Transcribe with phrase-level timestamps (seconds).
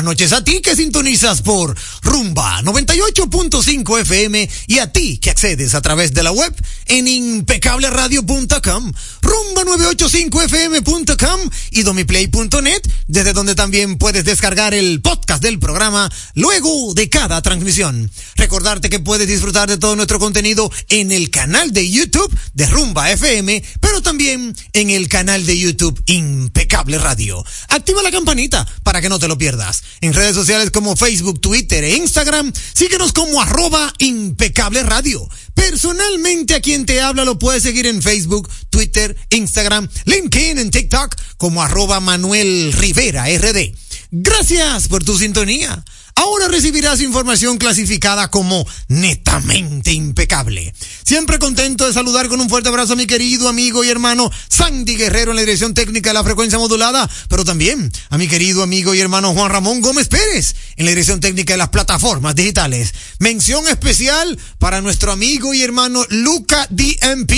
[0.00, 5.74] Buenas noches a ti que sintonizas por Rumba 98.5 FM y a ti que accedes
[5.74, 6.54] a través de la web
[6.86, 11.40] en impecableradio.com, rumba985fm.com
[11.72, 18.10] y domiplay.net, desde donde también puedes descargar el podcast del programa luego de cada transmisión.
[18.50, 23.12] Recordarte que puedes disfrutar de todo nuestro contenido en el canal de YouTube de Rumba
[23.12, 27.44] FM, pero también en el canal de YouTube Impecable Radio.
[27.68, 29.84] Activa la campanita para que no te lo pierdas.
[30.00, 35.28] En redes sociales como Facebook, Twitter e Instagram, síguenos como arroba Impecable Radio.
[35.54, 41.14] Personalmente a quien te habla lo puedes seguir en Facebook, Twitter, Instagram, LinkedIn, en TikTok
[41.36, 43.76] como arroba Manuel Rivera RD.
[44.10, 45.84] Gracias por tu sintonía.
[46.20, 50.74] Ahora recibirás información clasificada como netamente impecable.
[51.02, 54.96] Siempre contento de saludar con un fuerte abrazo a mi querido amigo y hermano Sandy
[54.96, 58.94] Guerrero en la dirección técnica de la frecuencia modulada, pero también a mi querido amigo
[58.94, 62.92] y hermano Juan Ramón Gómez Pérez en la dirección técnica de las plataformas digitales.
[63.18, 67.32] Mención especial para nuestro amigo y hermano Luca DMP.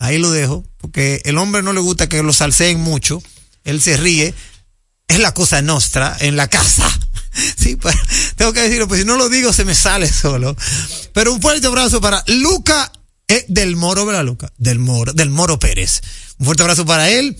[0.00, 3.22] Ahí lo dejo, porque el hombre no le gusta que lo salseen mucho.
[3.62, 4.34] Él se ríe.
[5.06, 6.90] Es la cosa nuestra en la casa.
[7.56, 7.94] Sí, pues,
[8.36, 10.56] tengo que decirlo, pues si no lo digo se me sale solo.
[11.12, 12.92] Pero un fuerte abrazo para Luca
[13.28, 14.52] eh, del Moro, ¿verdad, Luca?
[14.58, 16.02] Del Moro, del Moro Pérez.
[16.38, 17.36] Un fuerte abrazo para él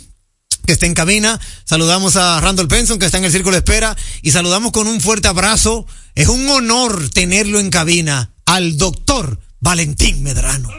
[0.67, 1.41] que está en cabina.
[1.65, 3.97] Saludamos a Randall Benson, que está en el círculo de espera.
[4.23, 5.87] Y saludamos con un fuerte abrazo.
[6.15, 10.71] Es un honor tenerlo en cabina al doctor Valentín Medrano.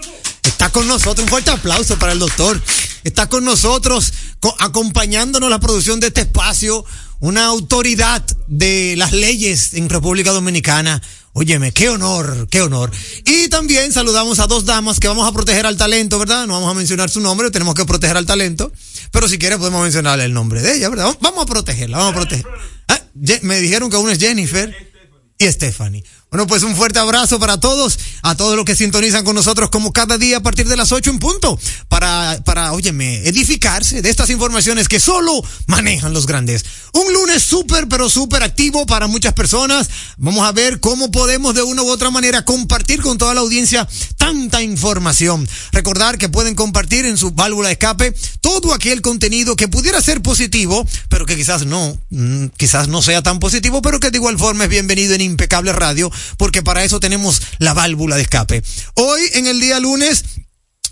[0.63, 1.25] Está con nosotros.
[1.25, 2.61] Un fuerte aplauso para el doctor.
[3.03, 6.85] Está con nosotros, co acompañándonos la producción de este espacio
[7.19, 11.01] una autoridad de las leyes en República Dominicana.
[11.33, 12.91] Óyeme, qué honor, qué honor.
[13.25, 16.47] Y también saludamos a dos damas que vamos a proteger al talento, ¿verdad?
[16.47, 18.71] No vamos a mencionar su nombre, tenemos que proteger al talento.
[19.11, 21.13] Pero si quiere podemos mencionarle el nombre de ella, ¿verdad?
[21.19, 22.45] Vamos a protegerla, vamos a proteger.
[22.87, 23.01] Ah,
[23.41, 24.73] me dijeron que una es Jennifer
[25.37, 26.05] y Stephanie.
[26.33, 29.93] Bueno, pues un fuerte abrazo para todos, a todos los que sintonizan con nosotros como
[29.93, 34.31] cada día a partir de las 8 en punto, para, para, óyeme, edificarse de estas
[34.31, 36.65] informaciones que solo manejan los grandes.
[36.93, 39.87] Un lunes súper, pero súper activo para muchas personas.
[40.17, 43.87] Vamos a ver cómo podemos de una u otra manera compartir con toda la audiencia
[44.17, 45.47] tanta información.
[45.71, 50.23] Recordar que pueden compartir en su válvula de escape todo aquel contenido que pudiera ser
[50.23, 51.95] positivo, pero que quizás no,
[52.57, 56.11] quizás no sea tan positivo, pero que de igual forma es bienvenido en Impecable Radio
[56.37, 58.63] porque para eso tenemos la válvula de escape.
[58.95, 60.23] Hoy, en el día lunes,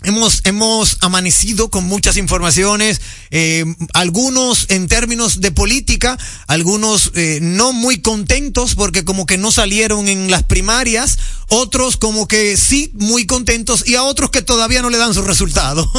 [0.04, 3.00] Hemos, hemos amanecido con muchas informaciones,
[3.30, 6.18] eh, algunos en términos de política,
[6.48, 11.18] algunos eh, no muy contentos porque como que no salieron en las primarias,
[11.54, 15.22] otros como que sí muy contentos y a otros que todavía no le dan su
[15.22, 15.90] resultado.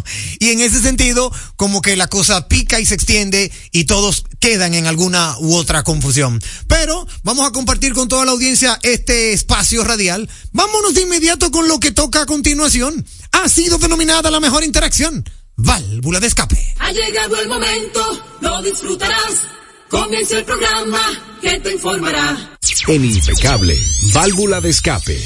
[0.38, 4.74] y en ese sentido, como que la cosa pica y se extiende y todos quedan
[4.74, 6.40] en alguna u otra confusión.
[6.66, 10.28] Pero vamos a compartir con toda la audiencia este espacio radial.
[10.52, 15.24] Vámonos de inmediato con lo que toca a continuación ha sido denominada la mejor interacción.
[15.56, 16.74] Válvula de escape.
[16.78, 19.61] Ha llegado el momento, lo disfrutarás.
[19.92, 20.98] Comienza el programa
[21.42, 22.56] que te informará.
[22.88, 23.78] En Impecable,
[24.14, 25.20] válvula de escape.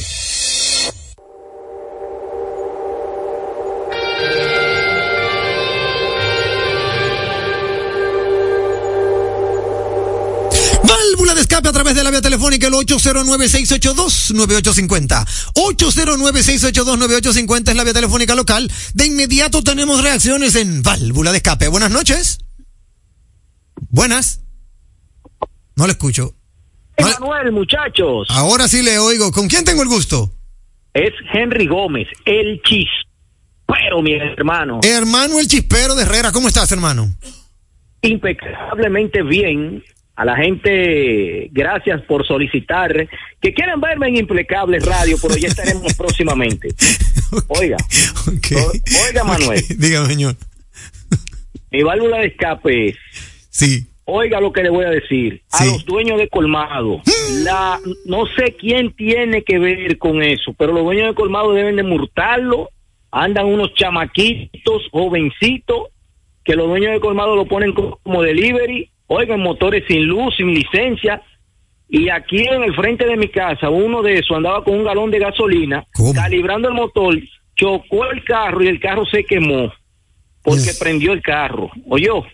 [10.82, 15.24] Válvula de escape a través de la vía telefónica el 809-682-9850.
[15.54, 18.68] 809-682-9850 es la vía telefónica local.
[18.94, 21.68] De inmediato tenemos reacciones en válvula de escape.
[21.68, 22.38] Buenas noches.
[23.90, 24.40] Buenas.
[25.76, 26.34] No le escucho.
[26.98, 27.12] No le...
[27.20, 28.28] Manuel, muchachos.
[28.30, 29.30] Ahora sí le oigo.
[29.30, 30.32] ¿Con quién tengo el gusto?
[30.94, 34.80] Es Henry Gómez, el chispero, mi hermano.
[34.82, 36.32] Hermano el chispero de Herrera.
[36.32, 37.14] ¿Cómo estás, hermano?
[38.00, 39.84] Impecablemente bien
[40.16, 43.06] a la gente, gracias por solicitar
[43.38, 46.68] que quieren verme en Impecable Radio, pero ya estaremos próximamente.
[47.48, 47.76] Oiga,
[48.26, 48.56] okay.
[49.06, 49.62] oiga Manuel.
[49.62, 49.76] Okay.
[49.76, 50.36] Dígame, señor.
[51.70, 52.96] Mi válvula de escape es.
[53.50, 53.86] Sí.
[54.08, 55.42] Oiga lo que le voy a decir.
[55.50, 57.02] A los dueños de colmado.
[57.42, 61.74] La, no sé quién tiene que ver con eso, pero los dueños de colmado deben
[61.76, 62.70] de multarlo.
[63.10, 65.88] Andan unos chamaquitos, jovencitos,
[66.44, 68.90] que los dueños de colmado lo ponen co- como delivery.
[69.08, 71.22] Oigan, motores sin luz, sin licencia.
[71.88, 75.10] Y aquí en el frente de mi casa, uno de esos andaba con un galón
[75.10, 76.12] de gasolina, ¿Cómo?
[76.12, 77.16] calibrando el motor,
[77.56, 79.72] chocó el carro y el carro se quemó
[80.42, 80.78] porque Uf.
[80.78, 81.70] prendió el carro.
[81.88, 82.24] Oyó.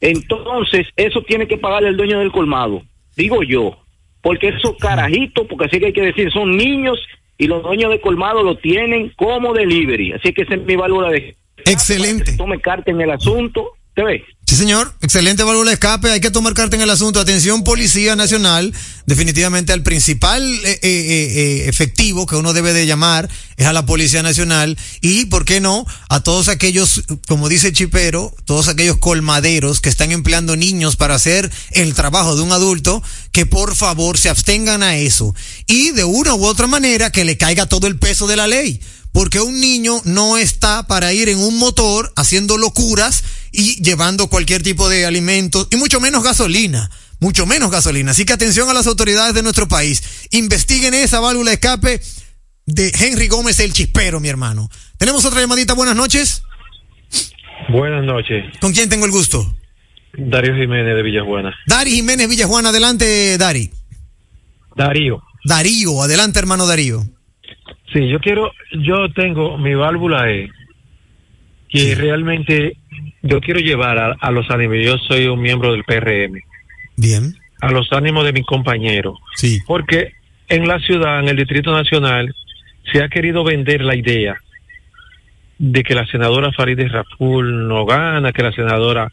[0.00, 2.82] Entonces, eso tiene que pagar el dueño del colmado,
[3.16, 3.78] digo yo,
[4.22, 6.98] porque esos carajitos, porque así que hay que decir, son niños
[7.38, 10.12] y los dueños de colmado lo tienen como delivery.
[10.12, 11.36] Así que esa es mi válvula de...
[11.64, 12.36] Excelente.
[12.36, 13.72] Tome carta en el asunto.
[14.50, 14.92] Sí, señor.
[15.00, 16.10] Excelente válvula de escape.
[16.10, 17.20] Hay que tomar carta en el asunto.
[17.20, 18.74] Atención, Policía Nacional.
[19.06, 23.86] Definitivamente al principal eh, eh, eh, efectivo que uno debe de llamar es a la
[23.86, 24.76] Policía Nacional.
[25.00, 25.86] Y, ¿por qué no?
[26.08, 31.48] A todos aquellos, como dice Chipero, todos aquellos colmaderos que están empleando niños para hacer
[31.70, 35.32] el trabajo de un adulto, que por favor se abstengan a eso.
[35.68, 38.80] Y de una u otra manera que le caiga todo el peso de la ley
[39.12, 44.62] porque un niño no está para ir en un motor haciendo locuras y llevando cualquier
[44.62, 48.12] tipo de alimentos y mucho menos gasolina, mucho menos gasolina.
[48.12, 50.28] Así que atención a las autoridades de nuestro país.
[50.30, 52.00] Investiguen esa válvula de escape
[52.66, 54.68] de Henry Gómez el Chispero, mi hermano.
[54.98, 55.74] Tenemos otra llamadita.
[55.74, 56.42] Buenas noches.
[57.68, 58.44] Buenas noches.
[58.60, 59.54] ¿Con quién tengo el gusto?
[60.12, 61.54] Darío Jiménez de Villajuana.
[61.66, 63.70] Dari Jiménez Villajuana, adelante, Dari.
[64.76, 65.22] Darío.
[65.44, 67.02] Darío, adelante, hermano Darío.
[67.92, 68.52] Sí, yo quiero,
[68.84, 70.48] yo tengo mi válvula E,
[71.68, 72.76] que realmente
[73.22, 76.40] yo quiero llevar a, a, los ánimos, yo soy un miembro del PRM.
[76.96, 77.34] Bien.
[77.60, 79.18] A los ánimos de mi compañero.
[79.36, 79.60] Sí.
[79.66, 80.12] Porque
[80.48, 82.34] en la ciudad, en el Distrito Nacional,
[82.92, 84.36] se ha querido vender la idea
[85.58, 89.12] de que la senadora Farideh Raful no gana, que la senadora...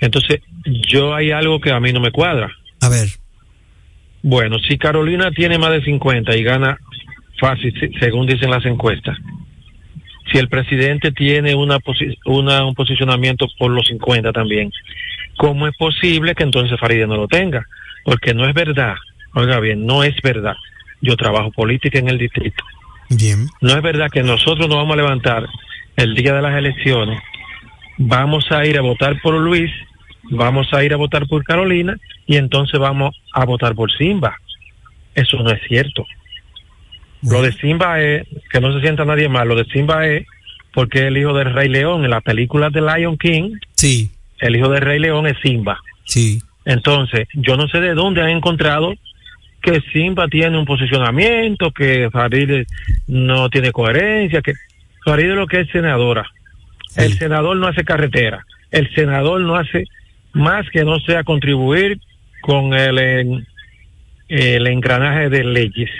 [0.00, 2.52] Entonces, yo hay algo que a mí no me cuadra.
[2.80, 3.08] A ver.
[4.22, 6.78] Bueno, si Carolina tiene más de 50 y gana
[7.38, 9.16] fácil, según dicen las encuestas,
[10.30, 14.72] si el presidente tiene una, posi una un posicionamiento por los 50 también,
[15.36, 17.66] ¿cómo es posible que entonces Farideh no lo tenga?
[18.04, 18.94] Porque no es verdad,
[19.34, 20.56] oiga bien, no es verdad.
[21.00, 22.64] Yo trabajo política en el distrito.
[23.10, 23.46] Bien.
[23.60, 25.46] No es verdad que nosotros nos vamos a levantar
[25.96, 27.20] el día de las elecciones,
[27.98, 29.70] vamos a ir a votar por Luis,
[30.30, 34.38] vamos a ir a votar por Carolina y entonces vamos a votar por Simba.
[35.14, 36.04] Eso no es cierto.
[37.28, 40.26] Lo de Simba es, que no se sienta nadie mal, lo de Simba es
[40.72, 42.04] porque es el hijo del Rey León.
[42.04, 44.10] En la película de Lion King, sí.
[44.40, 45.80] el hijo del Rey León es Simba.
[46.04, 46.42] Sí.
[46.64, 48.94] Entonces, yo no sé de dónde han encontrado
[49.62, 52.66] que Simba tiene un posicionamiento, que Farid
[53.06, 54.52] no tiene coherencia, que
[55.04, 56.26] Farid es lo que es senadora.
[56.88, 57.02] Sí.
[57.02, 59.84] El senador no hace carretera, el senador no hace
[60.32, 61.98] más que no sea contribuir
[62.42, 63.46] con el,
[64.28, 65.90] el engranaje de leyes.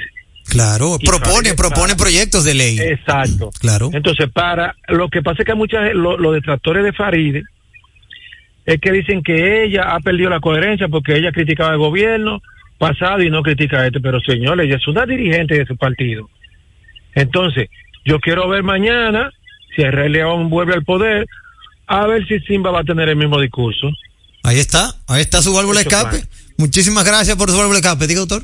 [0.48, 2.78] Claro, propone, propone proyectos de ley.
[2.78, 3.50] Exacto.
[3.60, 3.90] Claro.
[3.92, 7.42] Entonces, para, lo que pasa es que muchas, los lo detractores de Farid
[8.66, 12.42] es que dicen que ella ha perdido la coherencia porque ella criticaba el gobierno
[12.78, 16.28] pasado y no critica a este, pero señores, ella es una dirigente de su partido.
[17.14, 17.68] Entonces,
[18.04, 19.30] yo quiero ver mañana,
[19.74, 21.26] si el Rey León vuelve al poder,
[21.86, 23.90] a ver si Simba va a tener el mismo discurso.
[24.42, 26.22] Ahí está, ahí está su válvula de escape.
[26.58, 28.42] Muchísimas gracias por su válvula de escape, diga doctor.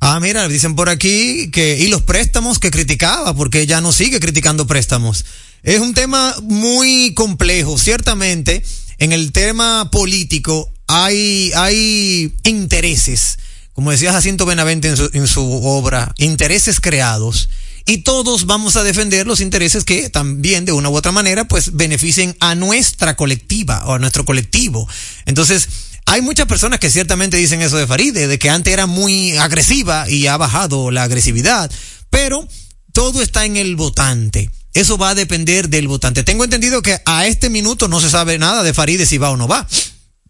[0.00, 4.20] Ah, mira, dicen por aquí que, y los préstamos que criticaba, porque ella no sigue
[4.20, 5.24] criticando préstamos.
[5.62, 8.62] Es un tema muy complejo, ciertamente.
[8.98, 13.38] En el tema político hay, hay intereses,
[13.72, 17.48] como decía Jacinto Benavente en su, en su obra, intereses creados.
[17.88, 21.76] Y todos vamos a defender los intereses que también de una u otra manera pues
[21.76, 24.88] beneficien a nuestra colectiva o a nuestro colectivo.
[25.24, 25.68] Entonces,
[26.06, 30.08] hay muchas personas que ciertamente dicen eso de Faride, de que antes era muy agresiva
[30.08, 31.70] y ha bajado la agresividad,
[32.10, 32.48] pero
[32.92, 34.50] todo está en el votante.
[34.72, 36.22] Eso va a depender del votante.
[36.22, 39.36] Tengo entendido que a este minuto no se sabe nada de Faride si va o
[39.36, 39.66] no va.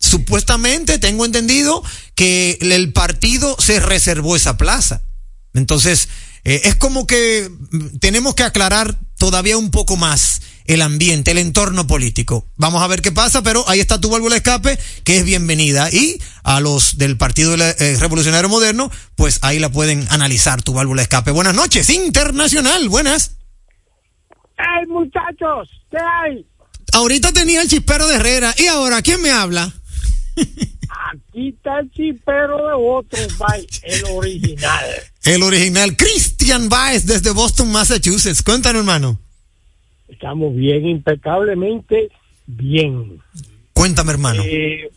[0.00, 1.82] Supuestamente tengo entendido
[2.14, 5.02] que el partido se reservó esa plaza.
[5.52, 6.08] Entonces,
[6.44, 7.50] eh, es como que
[8.00, 12.46] tenemos que aclarar todavía un poco más el ambiente, el entorno político.
[12.56, 15.90] Vamos a ver qué pasa, pero ahí está tu válvula de escape, que es bienvenida.
[15.90, 21.00] Y a los del Partido eh, Revolucionario Moderno, pues ahí la pueden analizar tu válvula
[21.00, 21.30] de escape.
[21.30, 23.36] Buenas noches, Internacional, buenas.
[24.58, 25.68] ¡Hey, muchachos!
[25.90, 26.46] ¿Qué hay?
[26.92, 28.54] Ahorita tenía el chispero de Herrera.
[28.58, 29.72] ¿Y ahora quién me habla?
[30.36, 33.18] Aquí está el chispero de otro,
[33.82, 34.84] el original.
[35.24, 38.42] El original, Christian Baez desde Boston, Massachusetts.
[38.42, 39.20] Cuéntanos, hermano.
[40.08, 42.10] Estamos bien, impecablemente
[42.46, 43.20] bien.
[43.72, 44.42] Cuéntame, hermano.
[44.44, 44.90] Eh,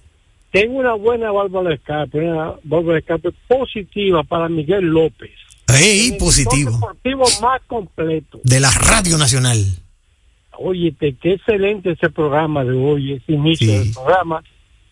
[0.51, 5.31] tengo una buena válvula de escape, una válvula de escape positiva para Miguel López.
[5.67, 6.71] ¡Ey, positivo!
[6.71, 8.39] deportivo más completo.
[8.43, 9.63] De la Radio Nacional.
[10.57, 13.77] Oye, qué excelente ese programa de hoy, ese inicio sí.
[13.77, 14.43] del programa.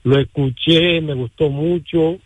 [0.04, 2.20] Lo escuché, me gustó mucho.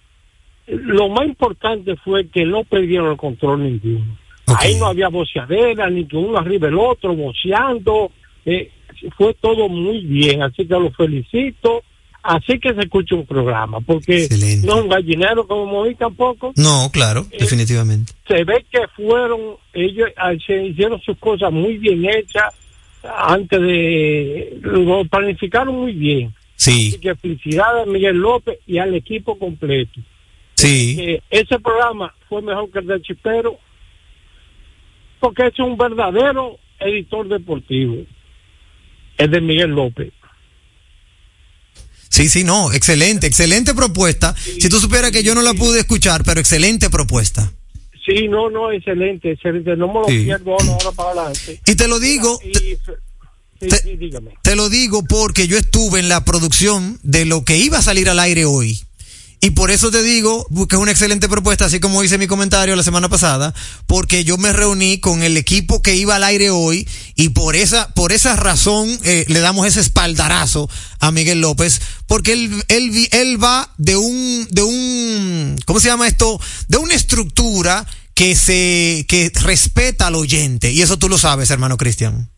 [0.67, 4.17] Lo más importante fue que no perdieron el control ninguno.
[4.45, 4.73] Okay.
[4.73, 8.11] Ahí no había boceadera, ni que uno arriba el otro, boceando.
[8.45, 8.71] Eh,
[9.17, 11.83] fue todo muy bien, así que los felicito.
[12.23, 14.67] Así que se escucha un programa, porque Excelente.
[14.67, 16.53] no es un gallinero como Moí tampoco.
[16.55, 18.13] No, claro, eh, definitivamente.
[18.27, 19.39] Se ve que fueron,
[19.73, 20.09] ellos
[20.45, 22.53] se hicieron sus cosas muy bien hechas,
[23.03, 26.31] antes de lo planificaron muy bien.
[26.55, 29.99] Sí, Así que felicidades a Miguel López y al equipo completo.
[30.53, 30.95] sí.
[30.95, 33.57] Que ese programa fue mejor que el del Chipero
[35.21, 37.95] porque es un verdadero editor deportivo.
[39.17, 40.11] El de Miguel López.
[42.09, 44.35] Sí, sí, no, excelente, excelente propuesta.
[44.35, 47.53] Si tú supieras que yo no la pude escuchar, pero excelente propuesta.
[48.05, 49.77] Sí, no, no, excelente, excelente.
[49.77, 50.23] No me lo Sí.
[50.25, 51.61] pierdo ahora, para adelante.
[51.65, 52.77] Y te lo digo, Y- te, sí,
[53.69, 54.31] te- sí, dígame.
[54.41, 58.09] te lo digo porque yo estuve en la producción de lo que iba a salir
[58.09, 58.81] al aire hoy.
[59.43, 62.75] Y por eso te digo que es una excelente propuesta, así como hice mi comentario
[62.75, 63.55] la semana pasada,
[63.87, 67.91] porque yo me reuní con el equipo que iba al aire hoy y por esa,
[67.95, 70.69] por esa razón eh, le damos ese espaldarazo
[70.99, 76.07] a Miguel López, porque él, él, él va de un, de un, ¿cómo se llama
[76.07, 76.39] esto?
[76.67, 80.71] De una estructura que se, que respeta al oyente.
[80.71, 82.29] Y eso tú lo sabes, hermano Cristian.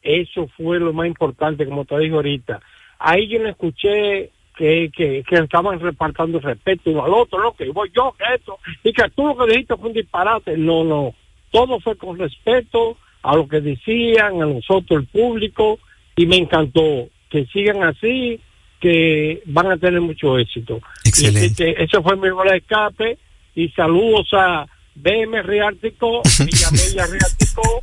[0.00, 2.60] Eso fue lo más importante, como te digo ahorita.
[2.98, 4.30] Ahí yo no escuché
[4.60, 8.58] que, que, que estaban repartiendo respeto uno al otro, no, que voy yo, que esto,
[8.84, 10.54] y que tú lo que dijiste fue un disparate.
[10.58, 11.14] No, no.
[11.50, 15.78] Todo fue con respeto a lo que decían, a nosotros, el público,
[16.14, 17.08] y me encantó.
[17.30, 18.38] Que sigan así,
[18.80, 20.82] que van a tener mucho éxito.
[21.06, 21.70] Excelente.
[21.70, 23.16] Y ese fue mi gol de escape,
[23.54, 27.80] y saludos a BM Riártico, Villamella Riártico,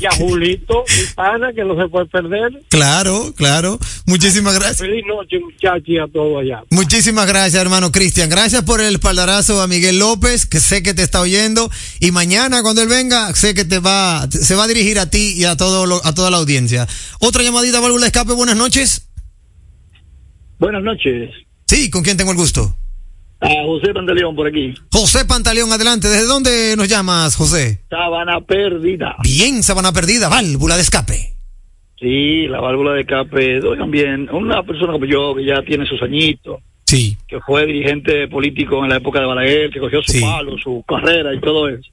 [0.00, 2.62] y a Julito, mi pana, que no se puede perder.
[2.68, 3.78] Claro, claro.
[4.06, 4.78] Muchísimas gracias.
[4.78, 6.62] Feliz noche, muchachos, y a todo allá.
[6.70, 8.28] Muchísimas gracias, hermano Cristian.
[8.28, 11.70] Gracias por el espaldarazo a Miguel López, que sé que te está oyendo.
[12.00, 15.34] Y mañana, cuando él venga, sé que te va, se va a dirigir a ti
[15.36, 16.86] y a todo lo- a toda la audiencia.
[17.20, 18.32] Otra llamadita, válvula de escape.
[18.32, 19.08] Buenas noches.
[20.58, 21.30] Buenas noches.
[21.66, 22.76] Sí, ¿con quién tengo el gusto?
[23.42, 24.72] A José Pantaleón por aquí.
[24.92, 26.08] José Pantaleón, adelante.
[26.08, 27.82] ¿Desde dónde nos llamas, José?
[27.90, 29.16] Sábana perdida.
[29.22, 31.34] Bien, sabana perdida, válvula de escape.
[31.98, 33.60] Sí, la válvula de escape.
[33.66, 38.28] Oigan bien, una persona como yo que ya tiene sus añitos, Sí, que fue dirigente
[38.28, 40.20] político en la época de Balaguer, que cogió su Sí.
[40.20, 41.90] palo, su carrera y todo eso.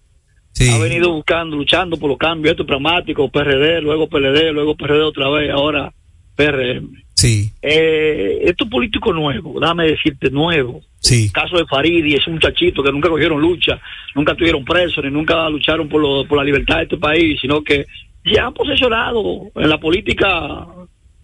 [0.51, 0.70] sí.
[0.70, 5.01] Ha venido buscando, luchando por los cambios, esto es pragmático, PRD, luego PLD, luego PRD
[5.03, 5.94] otra vez, ahora
[6.36, 6.89] PRM.
[7.19, 10.81] Sí, Eh, esto es político nuevo, déjame decirte, nuevo.
[10.99, 11.29] sí.
[11.31, 13.79] caso de Faridi, ese muchachito que nunca cogieron lucha,
[14.15, 17.61] nunca tuvieron preso, ni nunca lucharon por, lo- por la libertad de este país, sino
[17.63, 17.85] que
[18.23, 20.65] ya han posesionado en la política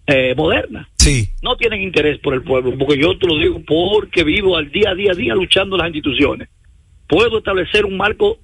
[0.06, 0.88] eh, moderna.
[0.98, 4.70] Sí, No tienen interés por el pueblo, porque yo te lo digo porque vivo al
[4.70, 6.48] día a día, día luchando las instituciones.
[7.08, 8.38] Puedo establecer un marco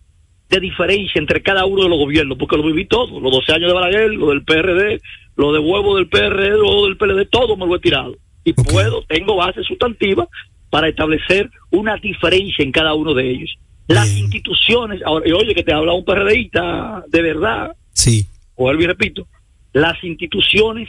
[0.49, 3.68] de diferencia entre cada uno de los gobiernos, porque lo viví todo, los 12 años
[3.68, 5.00] de Balaguer, lo del PRD,
[5.37, 8.15] lo de huevo del PRD, lo del PLD, todo me lo he tirado.
[8.45, 10.29] Y puedo, tengo base sustantiva
[10.71, 13.55] para establecer una diferencia en cada uno de ellos.
[13.87, 14.25] Las Bien.
[14.25, 19.27] instituciones, ahora, y oye, que te habla un PRDista de verdad, sí, vuelvo y repito,
[19.73, 20.89] las instituciones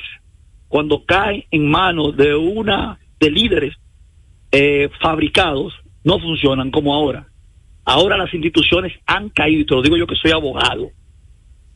[0.68, 3.76] cuando caen en manos de una de líderes
[4.52, 5.74] eh, fabricados
[6.04, 7.28] no funcionan como ahora.
[7.86, 10.90] Ahora las instituciones han caído, y te lo digo yo que soy abogado.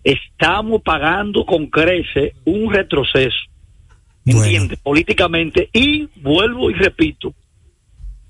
[0.03, 3.37] Estamos pagando con crece un retroceso,
[4.25, 4.43] Bueno.
[4.43, 4.79] ¿entiendes?
[4.79, 7.33] Políticamente, y vuelvo y repito,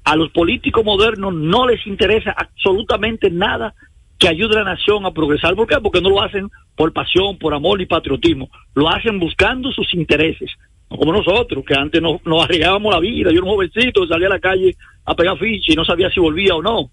[0.03, 3.73] a los políticos modernos no les interesa absolutamente nada
[4.17, 5.55] que ayude a la nación a progresar.
[5.55, 5.77] ¿Por qué?
[5.81, 8.49] Porque no lo hacen por pasión, por amor y patriotismo.
[8.73, 10.49] Lo hacen buscando sus intereses.
[10.89, 13.29] No como nosotros, que antes nos, nos arriesgábamos la vida.
[13.29, 16.09] Yo era un jovencito que salía a la calle a pegar ficha y no sabía
[16.09, 16.89] si volvía o no.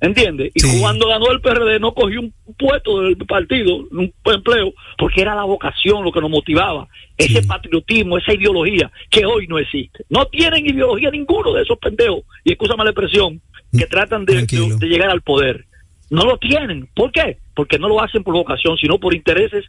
[0.00, 0.52] ¿Entiendes?
[0.54, 0.80] Y Sí.
[0.80, 5.42] cuando ganó el PRD no cogió un puesto del partido, un empleo, porque era la
[5.44, 6.86] vocación lo que nos motivaba.
[7.16, 7.48] Ese Sí.
[7.48, 10.04] patriotismo, esa ideología que hoy no existe.
[10.08, 13.40] No tienen ideología ninguno de esos pendejos, y escúchame la expresión,
[13.76, 14.68] que tratan de, Tranquilo.
[14.68, 15.64] de- de llegar al poder.
[16.10, 16.88] No lo tienen.
[16.94, 17.38] ¿Por qué?
[17.54, 19.64] Porque no lo hacen por vocación, sino por intereses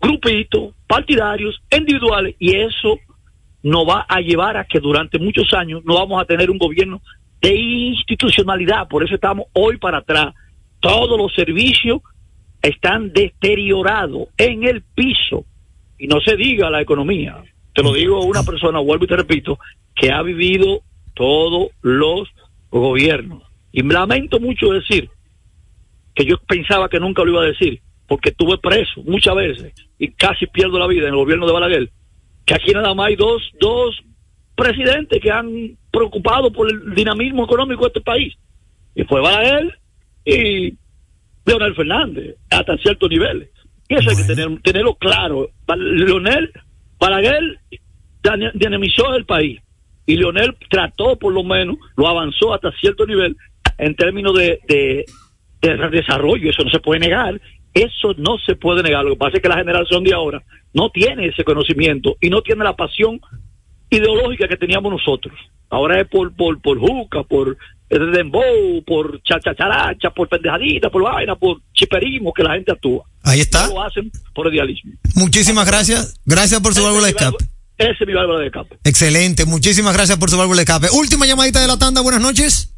[0.00, 2.98] grupitos, partidarios, individuales, y eso
[3.62, 7.00] nos va a llevar a que durante muchos años no vamos a tener un gobierno
[7.42, 8.88] de institucionalidad.
[8.88, 10.34] Por eso estamos hoy para atrás.
[10.80, 12.00] Todos los servicios
[12.62, 15.44] están deteriorados en el piso.
[15.98, 17.42] Y no se diga la economía.
[17.74, 19.58] Te lo digo una persona, vuelvo y te repito,
[19.94, 20.82] que ha vivido
[21.14, 22.28] todos los
[22.70, 23.42] gobiernos.
[23.72, 25.10] Y me lamento mucho decir
[26.14, 30.08] que yo pensaba que nunca lo iba a decir, porque estuve preso muchas veces y
[30.08, 31.90] casi pierdo la vida en el gobierno de Balaguer,
[32.44, 34.02] que aquí nada más hay dos, dos
[34.54, 38.34] presidentes que han preocupado por el dinamismo económico de este país.
[38.94, 39.78] Y fue Balaguer
[40.24, 40.74] y
[41.44, 43.50] Leonel Fernández, hasta ciertos niveles.
[43.88, 45.48] Y eso hay que tener, tenerlo claro.
[45.76, 46.52] Leonel
[46.98, 47.58] Balaguer
[48.54, 49.60] dinamizó el país.
[50.06, 53.36] Y Leonel trató, por lo menos, lo avanzó hasta cierto nivel
[53.78, 55.04] en términos de, de,
[55.60, 56.50] de desarrollo.
[56.50, 57.40] Eso no se puede negar.
[57.74, 59.04] Eso no se puede negar.
[59.04, 60.42] Lo que pasa es que la generación de ahora
[60.74, 63.20] no tiene ese conocimiento y no tiene la pasión
[63.96, 65.34] ideológica que teníamos nosotros.
[65.70, 67.56] Ahora es por, por, por juca, por
[67.88, 73.04] dembow, por chachacharacha, por pendejadita, por vaina, por chiperismo que la gente actúa.
[73.22, 73.68] Ahí está.
[73.68, 74.92] No lo hacen por idealismo.
[75.14, 76.20] Muchísimas gracias.
[76.24, 77.44] Gracias por su válvula de escape.
[77.78, 78.78] Ese es mi válvula de escape.
[78.84, 79.44] Excelente.
[79.44, 80.86] Muchísimas gracias por su válvula de escape.
[80.92, 82.00] Última llamadita de la tanda.
[82.00, 82.74] Buenas noches.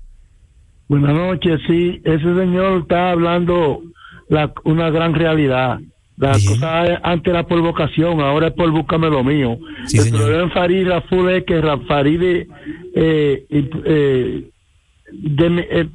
[0.88, 2.00] Buenas noches, sí.
[2.04, 3.82] Ese señor está hablando
[4.28, 5.78] la, una gran realidad.
[6.16, 6.46] La Bien.
[6.48, 9.58] cosa es antes era por vocación, ahora es por búscame lo mío.
[9.86, 10.20] Sí, el señor.
[10.20, 12.46] problema en Farid Raful es que Farid eh,
[13.50, 14.44] eh,
[15.12, 15.86] de- eh,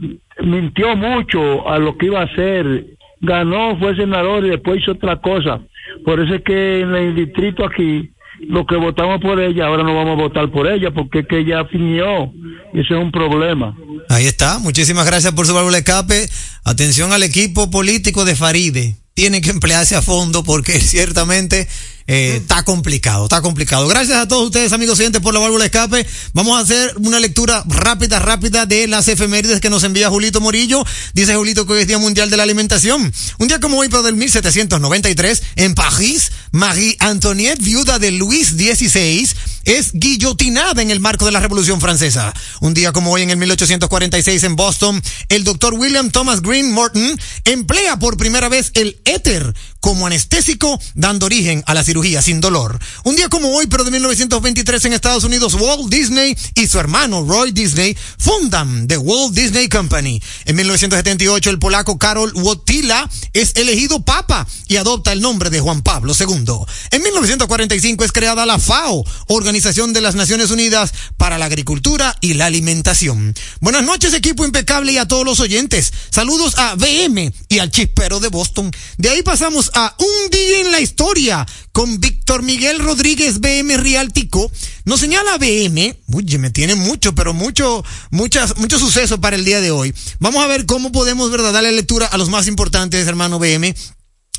[0.43, 2.85] mintió mucho a lo que iba a hacer.
[3.21, 5.59] Ganó, fue senador y después hizo otra cosa.
[6.05, 8.11] Por eso es que en el distrito aquí,
[8.47, 11.39] los que votamos por ella, ahora no vamos a votar por ella porque es que
[11.39, 12.31] ella finió.
[12.73, 13.75] Y eso es un problema.
[14.09, 14.59] Ahí está.
[14.59, 16.27] Muchísimas gracias por su válvula escape.
[16.63, 18.95] Atención al equipo político de Faride.
[19.19, 21.67] Tiene que emplearse a fondo porque ciertamente
[22.11, 23.87] eh, está complicado, está complicado.
[23.87, 26.07] Gracias a todos ustedes, amigos oyentes, por la válvula de escape.
[26.33, 30.83] Vamos a hacer una lectura rápida, rápida de las efemérides que nos envía Julito Morillo.
[31.13, 33.13] Dice Julito que hoy es Día Mundial de la Alimentación.
[33.37, 39.29] Un día como hoy, pero del 1793, en París, Marie Antoinette, viuda de Luis XVI,
[39.65, 42.33] es guillotinada en el marco de la Revolución Francesa.
[42.59, 47.19] Un día como hoy, en el 1846, en Boston, el doctor William Thomas Green Morton
[47.43, 52.79] emplea por primera vez el éter como anestésico, dando origen a la cirugía sin dolor.
[53.03, 57.25] Un día como hoy, pero de 1923, en Estados Unidos, Walt Disney y su hermano
[57.27, 60.21] Roy Disney fundan The Walt Disney Company.
[60.45, 65.81] En 1978, el polaco Karol Wojtyla es elegido papa y adopta el nombre de Juan
[65.81, 66.53] Pablo II.
[66.91, 72.35] En 1945 es creada la FAO, Organización de las Naciones Unidas para la Agricultura y
[72.35, 73.35] la Alimentación.
[73.59, 75.91] Buenas noches, equipo impecable y a todos los oyentes.
[76.11, 78.71] Saludos a BM y al chispero de Boston.
[78.97, 81.45] De ahí pasamos a Un Día en la Historia
[81.79, 84.51] con Víctor Miguel Rodríguez BM Rialtico.
[84.83, 89.61] Nos señala BM, uy, me tiene mucho, pero mucho, muchas, mucho suceso para el día
[89.61, 89.95] de hoy.
[90.19, 93.73] Vamos a ver cómo podemos, verdad, darle lectura a los más importantes, hermano BM.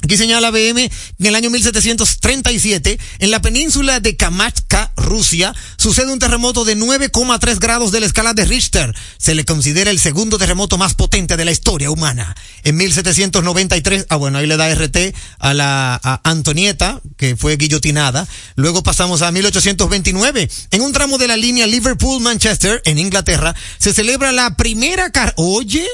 [0.02, 6.18] Aquí señala BM, en el año 1737, en la península de Kamchatka, Rusia, sucede un
[6.18, 8.94] terremoto de 9,3 grados de la escala de Richter.
[9.18, 12.34] Se le considera el segundo terremoto más potente de la historia humana.
[12.64, 18.26] En 1793, ah bueno, ahí le da RT a la a Antonieta, que fue guillotinada.
[18.56, 20.50] Luego pasamos a 1829.
[20.70, 25.34] En un tramo de la línea Liverpool-Manchester, en Inglaterra, se celebra la primera car...
[25.36, 25.86] Oye,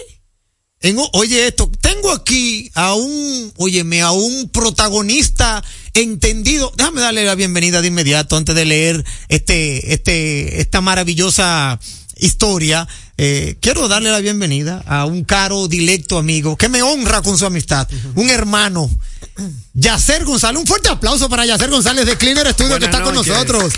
[0.81, 5.63] en- oye esto, tengo aquí a un, óyeme, a un protagonista
[5.95, 6.73] entendido.
[6.77, 11.79] Déjame darle la bienvenida de inmediato antes de leer este, este, esta maravillosa
[12.19, 12.87] historia.
[13.19, 17.47] Eh, quiero darle la bienvenida a un caro, directo amigo que me honra con su
[17.47, 18.91] amistad, un hermano.
[19.75, 23.73] Yacer González, un fuerte aplauso para Yacer González de Cleaner Studio que está con nosotros.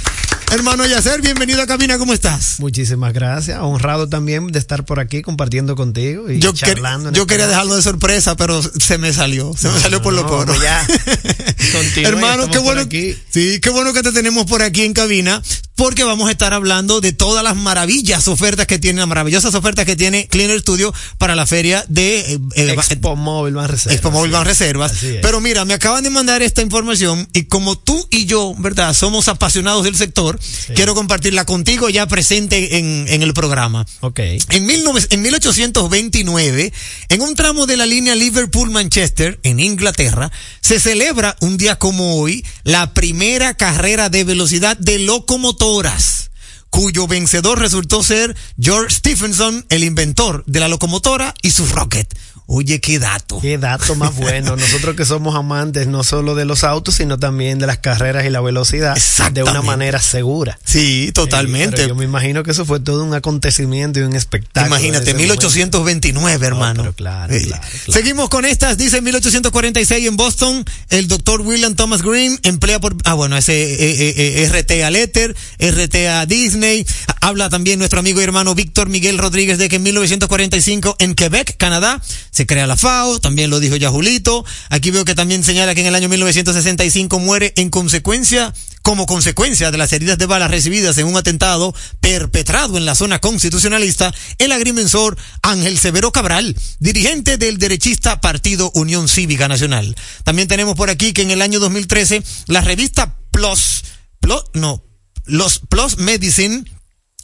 [0.50, 2.58] Hermano Yacer, bienvenido a Cabina, ¿cómo estás?
[2.58, 3.58] Muchísimas gracias.
[3.60, 7.12] Honrado también de estar por aquí compartiendo contigo y Yo, charlando.
[7.12, 9.54] yo este quería dejarlo de sorpresa, pero se me salió.
[9.58, 10.54] Se me No, salió por no, lo coro.
[10.54, 10.86] no, ya.
[11.72, 12.80] Continúa, Hermano, qué bueno.
[12.80, 13.14] aquí.
[13.30, 15.42] Sí, qué bueno que te tenemos por aquí en cabina,
[15.74, 19.84] porque vamos a estar hablando de todas las maravillas ofertas que tiene, las maravillosas ofertas
[19.84, 23.92] que tiene Cleaner Studio para la feria de eh, eh, Expo Móvil Van Reservas.
[23.96, 24.92] Expo Móvil Van Reservas.
[25.20, 28.92] Pero mira, me acaban de mandar esta información y como tú y yo, ¿verdad?
[28.92, 30.38] Somos apasionados del sector,
[30.74, 33.86] quiero compartirla contigo ya presente en, en el programa.
[34.00, 34.18] Ok.
[34.50, 36.72] En, 19 en 1829,
[37.08, 40.30] en un tramo de la línea Liverpool-Manchester, en Inglaterra,
[40.60, 46.30] se celebra un día como hoy la primera carrera de velocidad de locomotoras,
[46.68, 52.14] cuyo vencedor resultó ser George Stephenson, el inventor de la locomotora y su rocket.
[52.50, 53.38] Oye, qué dato.
[53.42, 54.56] Qué dato más bueno.
[54.56, 58.30] Nosotros que somos amantes no solo de los autos, sino también de las carreras y
[58.30, 58.96] la velocidad
[59.32, 60.58] de una manera segura.
[60.64, 61.76] Sí, totalmente.
[61.76, 64.74] Pero yo me imagino que eso fue todo un acontecimiento y un espectáculo.
[64.76, 66.84] Imagínate, en ese 1829, hermano.
[66.84, 67.92] pero claro, Eh, claro, claro.
[67.92, 68.78] Seguimos con estas.
[68.78, 73.52] Dice en 1846 en Boston, el doctor William Thomas Green emplea por, ah, bueno, ese
[73.62, 73.76] eh,
[74.08, 76.86] eh, eh, RT a Letter, RT a Disney.
[77.20, 81.58] Habla también nuestro amigo y hermano Víctor Miguel Rodríguez de que en 1945 en Quebec,
[81.58, 82.00] Canadá,
[82.38, 83.18] se crea la FAO.
[83.18, 84.44] También lo dijo ya Julito.
[84.70, 89.72] Aquí veo que también señala que en el año 1965 muere en consecuencia como consecuencia
[89.72, 94.52] de las heridas de balas recibidas en un atentado perpetrado en la zona constitucionalista, el
[94.52, 99.94] agrimensor Ángel Severo Cabral, dirigente del derechista Partido Unión Cívica Nacional.
[100.24, 103.84] También tenemos por aquí que en el año 2013 la revista Plus,
[104.20, 104.82] Plus no,
[105.26, 106.64] los Plus Medicine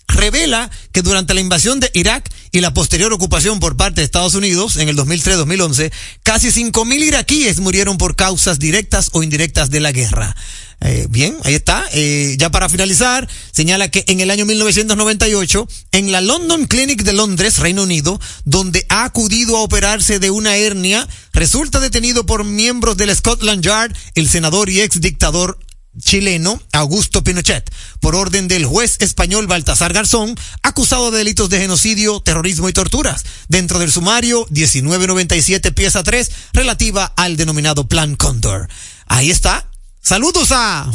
[0.08, 4.34] revela que durante la invasión de Irak y la posterior ocupación por parte de Estados
[4.34, 9.92] Unidos en el 2003-2011, casi 5.000 iraquíes murieron por causas directas o indirectas de la
[9.92, 10.34] guerra.
[10.80, 11.84] Eh, bien, ahí está.
[11.92, 17.14] Eh, ya para finalizar, señala que en el año 1998, en la London Clinic de
[17.14, 22.96] Londres, Reino Unido, donde ha acudido a operarse de una hernia, resulta detenido por miembros
[22.96, 25.58] del Scotland Yard el senador y ex dictador
[25.98, 32.20] chileno Augusto Pinochet, por orden del juez español Baltasar Garzón, acusado de delitos de genocidio,
[32.20, 38.68] terrorismo y torturas, dentro del sumario 1997 pieza 3, relativa al denominado Plan Condor.
[39.07, 39.68] Ahí está.
[40.00, 40.90] Saludos a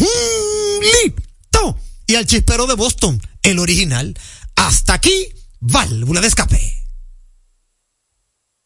[0.82, 4.18] Lito y al chispero de Boston, el original.
[4.56, 5.28] Hasta aquí,
[5.60, 6.79] válvula de escape.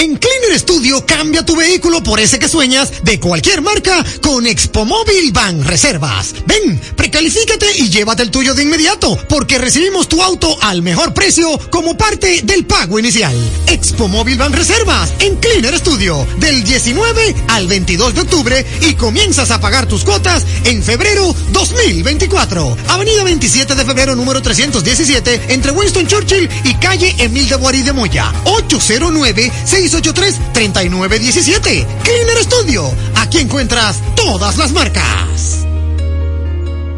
[0.00, 4.86] En Cleaner Studio cambia tu vehículo por ese que sueñas de cualquier marca con Expo
[4.86, 6.32] Móvil Van Reservas.
[6.46, 11.50] Ven, precalifícate y llévate el tuyo de inmediato porque recibimos tu auto al mejor precio
[11.68, 13.36] como parte del pago inicial.
[13.66, 19.50] Expo Móvil Van Reservas en Cleaner Studio del 19 al 22 de octubre y comienzas
[19.50, 22.74] a pagar tus cuotas en febrero 2024.
[22.88, 27.92] Avenida 27 de febrero número 317 entre Winston Churchill y calle Emil de Boari de
[27.92, 28.32] Moya.
[28.44, 29.52] 809
[29.90, 31.86] 683-3917.
[32.02, 32.90] Cleaner Studio.
[33.16, 35.66] Aquí encuentras todas las marcas.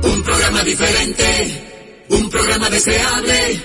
[0.02, 3.61] Un programa diferente, un programa deseable,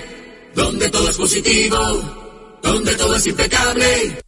[0.54, 4.27] donde todo es positivo, donde todo es impecable.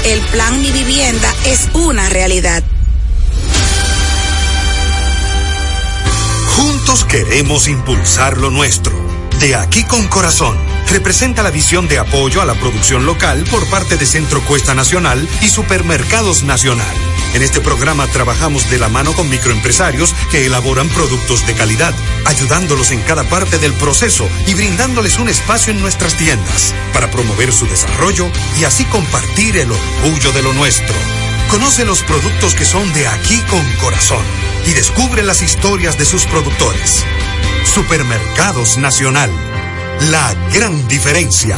[0.05, 2.63] el plan Mi Vivienda es una realidad.
[6.55, 8.93] Juntos queremos impulsar lo nuestro.
[9.39, 10.57] De aquí con corazón.
[10.89, 15.27] Representa la visión de apoyo a la producción local por parte de Centro Cuesta Nacional
[15.41, 17.10] y Supermercados Nacional.
[17.33, 21.93] En este programa trabajamos de la mano con microempresarios que elaboran productos de calidad,
[22.25, 27.53] ayudándolos en cada parte del proceso y brindándoles un espacio en nuestras tiendas para promover
[27.53, 30.95] su desarrollo y así compartir el orgullo de lo nuestro.
[31.49, 34.23] Conoce los productos que son de aquí con corazón
[34.67, 37.03] y descubre las historias de sus productores.
[37.63, 39.31] Supermercados Nacional.
[40.09, 41.57] La gran diferencia.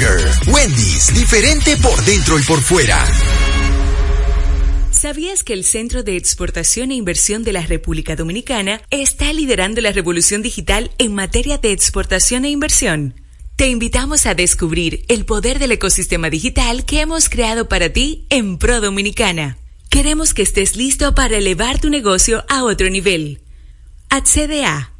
[0.47, 3.05] Wendy's, diferente por dentro y por fuera.
[4.89, 9.91] ¿Sabías que el Centro de Exportación e Inversión de la República Dominicana está liderando la
[9.91, 13.13] revolución digital en materia de exportación e inversión?
[13.55, 18.57] Te invitamos a descubrir el poder del ecosistema digital que hemos creado para ti en
[18.57, 19.59] Pro Dominicana.
[19.89, 23.41] Queremos que estés listo para elevar tu negocio a otro nivel.
[24.09, 24.93] Accede a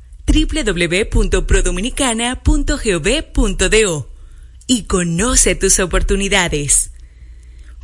[4.72, 6.92] y conoce tus oportunidades.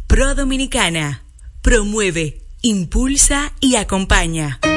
[0.08, 1.22] Pro Dominicana
[1.62, 4.62] promueve, impulsa y acompaña.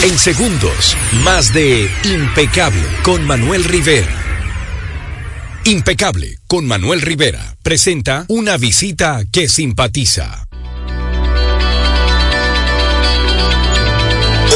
[0.00, 4.14] En segundos, más de Impecable con Manuel Rivera.
[5.64, 10.46] Impecable con Manuel Rivera presenta una visita que simpatiza.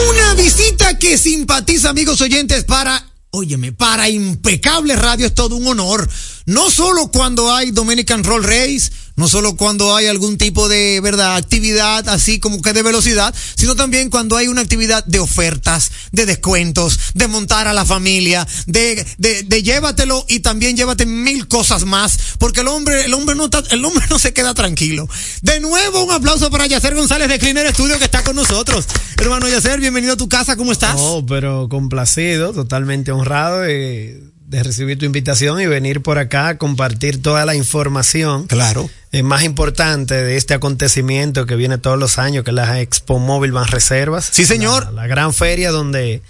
[0.09, 6.09] Una visita que simpatiza, amigos oyentes, para, óyeme, para Impecable Radio es todo un honor.
[6.46, 11.37] No solo cuando hay Dominican Roll Race, no solo cuando hay algún tipo de, verdad,
[11.37, 16.26] actividad así como que de velocidad, sino también cuando hay una actividad de ofertas, de
[16.26, 21.85] descuentos, de montar a la familia, de, de, de llévatelo y también llévate mil cosas
[21.85, 25.09] más, porque el hombre, el hombre no está, el hombre no se queda tranquilo.
[25.42, 28.87] De nuevo, un aplauso para Yacer González de Cleaner Studio que está con nosotros.
[29.18, 30.96] Hermano Yacer, bienvenido a tu casa, ¿cómo estás?
[30.98, 36.58] Oh, pero complacido, totalmente honrado de, de recibir tu invitación y venir por acá a
[36.58, 38.46] compartir toda la información.
[38.46, 38.88] Claro.
[39.10, 43.18] eh, más importante de este acontecimiento que viene todos los años, que es la Expo
[43.18, 44.28] Móvil Van Reservas.
[44.30, 44.84] Sí, señor.
[44.84, 46.20] La, la gran feria donde,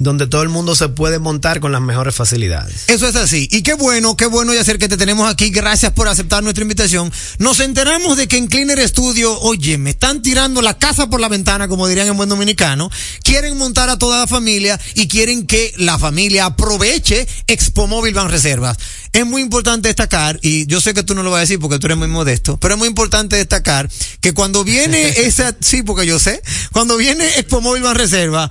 [0.00, 2.84] donde todo el mundo se puede montar con las mejores facilidades.
[2.88, 3.46] Eso es así.
[3.52, 5.50] Y qué bueno, qué bueno, Yacer, que te tenemos aquí.
[5.50, 7.12] Gracias por aceptar nuestra invitación.
[7.38, 11.28] Nos enteramos de que en Cleaner Studio, oye, me están tirando la casa por la
[11.28, 12.90] ventana, como dirían en buen dominicano.
[13.22, 18.30] Quieren montar a toda la familia y quieren que la familia aproveche Expo Móvil Van
[18.30, 18.78] Reservas.
[19.12, 21.78] Es muy importante destacar, y yo sé que tú no lo vas a decir porque
[21.78, 23.90] tú eres muy modesto, pero es muy importante destacar
[24.22, 26.40] que cuando viene esa, sí, porque yo sé,
[26.72, 28.50] cuando viene Expo Móvil Van Reservas,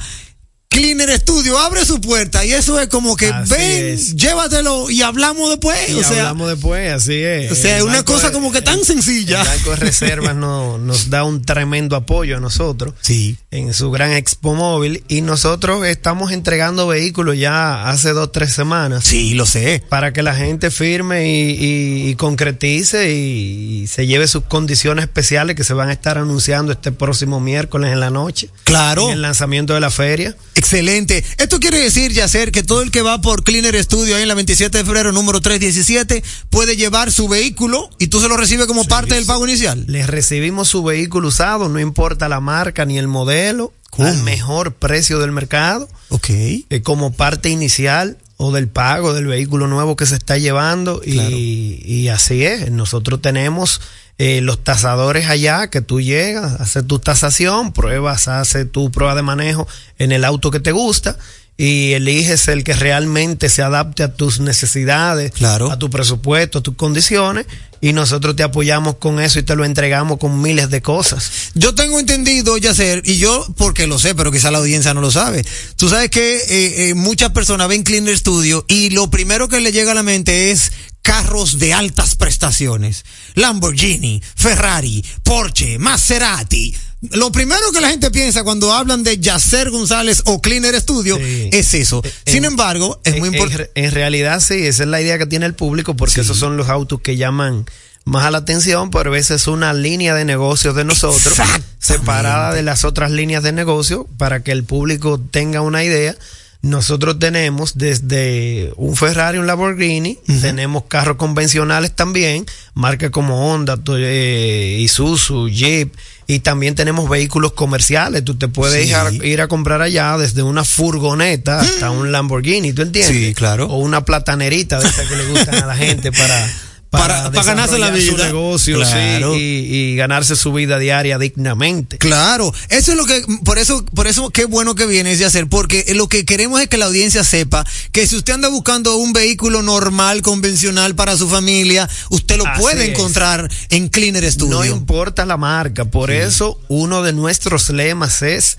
[0.74, 4.16] Cleaner Studio abre su puerta y eso es como que Así ven, es.
[4.16, 5.90] llévatelo y hablamos después.
[5.90, 7.52] Y o sea, hablamos después, así es.
[7.52, 9.42] o sea, El una cosa como que tan sencilla.
[9.42, 13.36] El Banco de Reservas no- nos da un tremendo apoyo a nosotros sí.
[13.50, 19.04] en su gran Expo Móvil y nosotros estamos entregando vehículos ya hace dos, tres semanas.
[19.06, 19.82] Sí, lo sé.
[19.90, 25.06] Para que la gente firme y, y- y concretice y, y se lleve sus condiciones
[25.06, 28.52] especiales que se van a estar anunciando este próximo miércoles en la noche.
[28.66, 29.08] Claro.
[29.08, 30.36] En el lanzamiento de la feria.
[30.60, 31.24] Excelente.
[31.38, 34.36] Esto quiere decir, Yacer, que todo el que va por Cleaner Studio ahí en la
[34.36, 38.84] 27 de febrero, número 317, puede llevar su vehículo y tú se lo recibes como
[38.84, 39.86] parte del pago inicial.
[39.88, 45.20] Les recibimos su vehículo usado, no importa la marca ni el modelo, al mejor precio
[45.20, 45.90] del mercado.
[46.10, 46.30] Ok.
[46.30, 51.82] eh, como parte inicial o del pago del vehículo nuevo que se está llevando y,
[51.86, 52.72] y así es.
[52.72, 53.82] Nosotros tenemos
[54.20, 59.22] eh, los tasadores allá que tú llegas, haces tu tasación, pruebas, haces tu prueba de
[59.24, 61.18] manejo en el auto que te gusta
[61.58, 65.72] y eliges el que realmente se adapte a tus necesidades, Claro.
[65.72, 67.48] a tu presupuesto, a tus condiciones
[67.82, 71.52] y nosotros te apoyamos con eso y te lo entregamos con miles de cosas.
[71.54, 75.12] Yo tengo entendido, Yacer, y yo porque lo sé, pero quizá la audiencia no lo
[75.12, 75.46] sabe.
[75.76, 79.72] Tú sabes que eh, eh, muchas personas ven Cleaner Studio y lo primero que le
[79.72, 83.06] llega a la mente es carros de altas prestaciones.
[83.36, 86.76] Lamborghini, Ferrari, Porsche, Maserati.
[87.02, 91.74] Lo primero que la gente piensa cuando hablan de Yacer González o Cleaner Studio es
[91.74, 92.02] eso.
[92.26, 93.72] Sin embargo, es muy En- importante.
[93.76, 96.58] En, en realidad sí, esa es la idea que tiene el público porque esos son
[96.58, 97.66] los autos que llaman
[98.04, 101.36] más a la atención, pero esa es una línea de negocios de nosotros
[101.80, 106.16] separada de las otras líneas de negocio para que el público tenga una idea.
[106.62, 114.78] Nosotros tenemos desde un Ferrari, un Lamborghini, tenemos carros convencionales también, marcas como Honda, eh,
[114.82, 115.94] Isuzu, Jeep,
[116.32, 118.24] y también tenemos vehículos comerciales.
[118.24, 118.90] Tú te puedes Sí.
[118.92, 123.16] ir, a, ir a comprar allá desde una furgoneta hasta un Lamborghini, ¿tú entiendes?
[123.16, 123.66] Sí, claro.
[123.66, 126.52] O una platanerita de esas que le gustan a la gente para
[126.90, 128.12] Para- para ganarse la vida.
[128.12, 129.34] su negocio Claro.
[129.36, 132.00] sí, y, y ganarse su vida diaria dignamente.
[132.00, 135.48] Claro, eso es lo que, por eso, por eso qué bueno que vienes de hacer,
[135.48, 139.14] porque lo que queremos es que la audiencia sepa que si usted anda buscando un
[139.14, 142.90] vehículo normal, convencional para su familia, usted lo Así puede es.
[142.90, 144.56] encontrar en Cleaner Studio.
[144.58, 148.58] No importa la marca, por eso uno de nuestros lemas es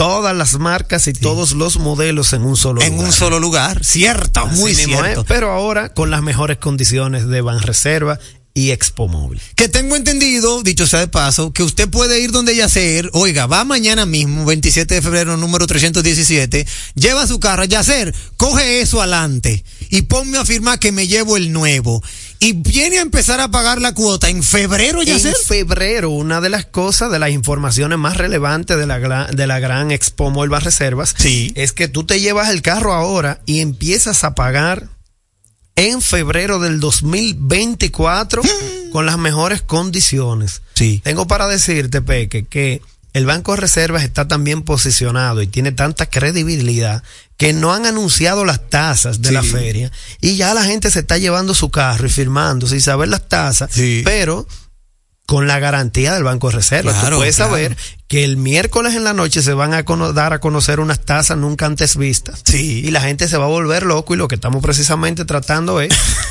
[0.00, 3.06] todas las marcas y todos los modelos en un solo en lugar.
[3.06, 3.84] un solo lugar.
[3.84, 5.20] Cierto, Así muy cierto.
[5.20, 8.18] es, pero ahora con las mejores condiciones de Banreserva
[8.54, 9.42] y Expo Móvil.
[9.56, 13.66] Que tengo entendido, dicho sea de paso, que usted puede ir donde Yacer, oiga, va
[13.66, 20.02] mañana mismo, 27 de febrero, número 317, lleva su carro, Yacer, coge eso adelante y
[20.02, 22.02] ponme a firmar que me llevo el nuevo.
[22.42, 25.34] Y viene a empezar a pagar la cuota en febrero, Yacer.
[25.36, 29.60] En febrero, una de las cosas, de las informaciones más relevantes de la, de la
[29.60, 34.34] gran Expo Móvil Reservas, es que tú te llevas el carro ahora y empiezas a
[34.34, 34.88] pagar
[35.76, 38.40] en febrero del 2024
[38.90, 40.62] con las mejores condiciones.
[40.74, 41.02] Sí.
[41.04, 42.80] Tengo para decirte, Peque, que
[43.12, 47.02] el Banco de Reservas está tan bien posicionado y tiene tanta credibilidad
[47.40, 49.34] que no han anunciado las tasas de Sí.
[49.34, 53.08] la feria y ya la gente se está llevando su carro y firmando sin saber
[53.08, 53.70] las tasas,
[54.04, 54.46] pero
[55.24, 56.96] con la garantía del Banco de Reservas.
[57.00, 57.50] Claro, Tú puedes claro.
[57.52, 57.76] saber
[58.10, 61.66] que el miércoles en la noche se van a dar a conocer unas tasas nunca
[61.66, 62.42] antes vistas.
[62.52, 65.90] Y la gente se va a volver loco y lo que estamos precisamente tratando es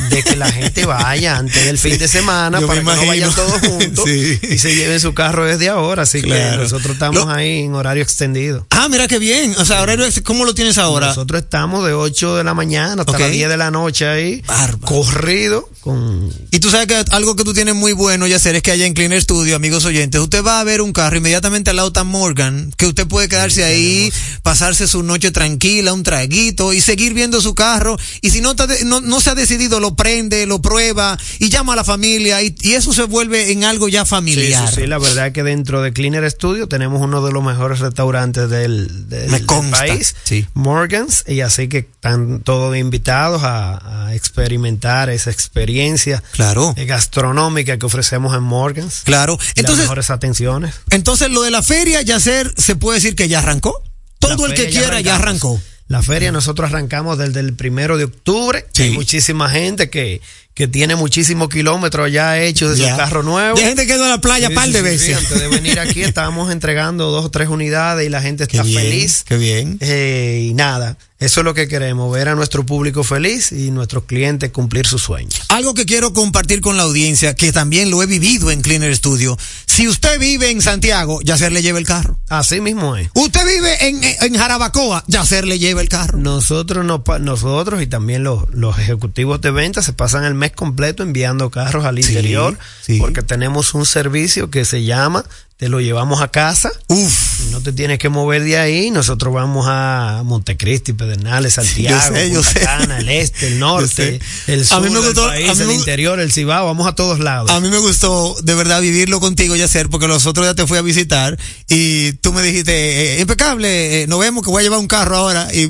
[0.09, 3.33] de que la gente vaya antes del fin de semana Yo para que no vayan
[3.33, 4.37] todos juntos Sí.
[4.41, 6.03] y se lleven su carro desde ahora.
[6.03, 6.63] Así que Claro.
[6.63, 8.67] nosotros estamos ahí en horario extendido.
[8.71, 9.55] Ah, mira qué bien.
[9.57, 11.07] O sea, horario, ¿cómo lo tienes ahora?
[11.07, 13.19] Nosotros estamos de 8 de la mañana hasta Ok.
[13.21, 14.43] las 10 de la noche ahí,
[14.83, 18.71] corrido con Y tú sabes que algo que tú tienes muy bueno, Yacer, es que
[18.71, 21.89] allá en Cleaner Studio, amigos oyentes, usted va a ver un carro inmediatamente al lado
[21.89, 24.11] está Morgan, que usted puede quedarse ahí,
[24.43, 27.97] pasarse su noche tranquila, un traguito y seguir viendo su carro.
[28.21, 31.49] Y si no, está de- no, no se ha decidido, lo prende, lo prueba y
[31.49, 34.67] llama a la familia y, y eso se vuelve en algo ya familiar.
[34.69, 37.43] Sí, sí, sí, la verdad es que dentro de Cleaner Studio tenemos uno de los
[37.43, 40.45] mejores restaurantes del, del- Me del consta, país, sí.
[40.53, 46.73] Morgans, y así que están todos invitados a, a experimentar esa experiencia claro.
[46.77, 49.01] eh, gastronómica que ofrecemos en Morgans.
[49.03, 49.37] Claro.
[49.55, 50.75] Y Entonces- las mejores atenciones.
[50.89, 53.83] Entonces, lo de la feria, Yacer, se puede decir que ya arrancó.
[54.19, 55.61] Todo La el que quiera ya arrancó.
[55.87, 58.63] La feria nosotros arrancamos desde el primero de octubre.
[58.77, 60.21] Hay muchísima gente que,
[60.53, 63.57] que tiene muchísimos kilómetros ya hechos de su carro nuevo.
[63.57, 65.17] Ya hay gente que ido a la playa Sí, par de sí, veces.
[65.17, 68.79] Antes de venir aquí estábamos entregando dos o tres unidades y la gente está bien,
[68.79, 69.23] feliz.
[69.25, 69.77] Qué bien.
[69.79, 74.05] Eh, y nada, eso es lo que queremos, ver a nuestro público feliz y nuestros
[74.05, 75.41] clientes cumplir sus sueños.
[75.49, 79.37] Algo que quiero compartir con la audiencia, que también lo he vivido en Cleaner Studio.
[79.65, 82.17] Si usted vive en Santiago, Yacer le lleva el carro.
[82.29, 83.09] Así mismo es.
[83.13, 86.17] Usted vive en, en Jarabacoa, Yacer le lleva el carro.
[86.17, 91.03] Nosotros, no, nosotros y también los, los ejecutivos de venta se pasan el mes completo
[91.03, 92.57] enviando carros al interior
[92.97, 95.25] porque tenemos un servicio que se llama
[95.59, 96.71] te lo llevamos a casa.
[96.87, 97.51] Uf.
[97.51, 98.91] No te tienes que mover de ahí.
[98.91, 102.59] Nosotros vamos a Montecristi, Pedernales, Santiago, sé, yo Punta sé.
[102.61, 105.61] Cana, el este, el norte, el A sur, mí me gustó- del país, a mí
[105.63, 106.65] el me interior, el Cibao.
[106.65, 107.51] Vamos a todos lados.
[107.51, 110.77] A mí me gustó de verdad vivirlo contigo, Yacer, porque los otros días te fui
[110.77, 114.79] a visitar y tú me dijiste, eh, impecable, eh, nos vemos que voy a llevar
[114.79, 115.63] un carro ahora y,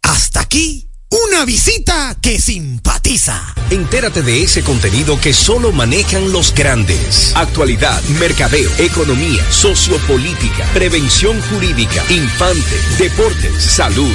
[0.03, 3.55] Hasta aquí, una visita que simpatiza.
[3.71, 7.33] Entérate de ese contenido que solo manejan los grandes.
[7.37, 14.15] Actualidad, mercadeo, economía, sociopolítica, prevención jurídica, infante, deportes, salud,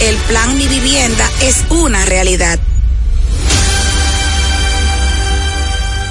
[0.00, 2.60] El plan Mi Vivienda es una realidad.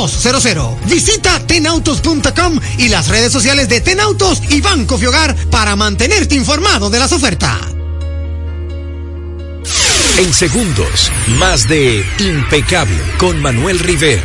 [0.87, 6.99] Visita tenautos.com y las redes sociales de Tenautos y Banco Fiogar para mantenerte informado de
[6.99, 7.57] las ofertas.
[10.17, 14.23] En segundos, más de Impecable con Manuel Rivera.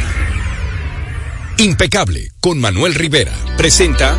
[1.59, 3.33] Impecable con Manuel Rivera.
[3.57, 4.17] Presenta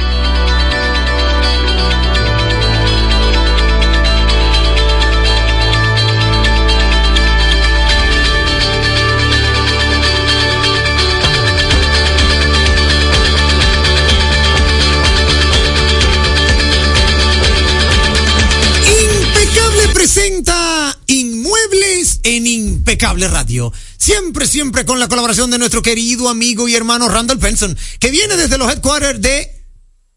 [22.91, 23.71] Impecable Radio.
[23.97, 28.35] Siempre, siempre con la colaboración de nuestro querido amigo y hermano Randall Benson, que viene
[28.35, 29.49] desde los headquarters de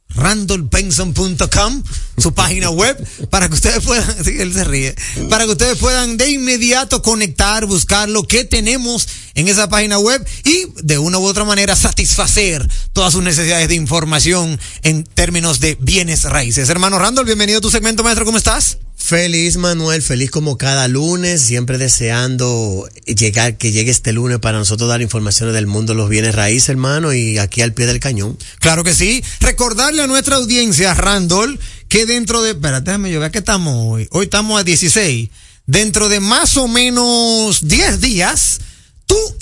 [0.09, 1.85] randallbenson.com,
[2.19, 2.97] su página web,
[3.31, 4.93] para que ustedes puedan, él se ríe,
[5.31, 10.27] para que ustedes puedan de inmediato conectar, buscar lo que tenemos en esa página web
[10.43, 15.77] y de una u otra manera satisfacer todas sus necesidades de información en términos de
[15.81, 16.69] bienes raíces.
[16.71, 18.79] Hermano Randall, bienvenido a tu segmento, maestro, ¿cómo estás?
[19.07, 24.89] Feliz Manuel, feliz como cada lunes, siempre deseando llegar, que llegue este lunes para nosotros
[24.89, 28.39] dar informaciones del mundo los bienes raíces, hermano, y aquí al pie del cañón.
[28.61, 29.23] Claro que sí.
[29.41, 34.09] Recordarle a nuestra audiencia, Randall, que dentro de, espérate, déjame yo ver que estamos hoy.
[34.11, 35.29] Hoy estamos a 16.
[35.67, 38.61] Dentro de más o menos 10 días,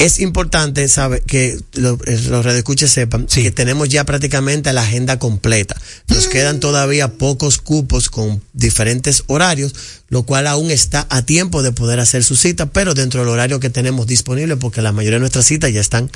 [0.00, 5.18] Es importante sabe, que lo- eh, los redescuches sepan que tenemos ya prácticamente la agenda
[5.18, 5.76] completa.
[6.08, 9.74] Nos quedan todavía pocos cupos con diferentes horarios,
[10.08, 13.60] lo cual aún está a tiempo de poder hacer su cita, pero dentro del horario
[13.60, 16.10] que tenemos disponible, porque la mayoría de nuestras citas ya están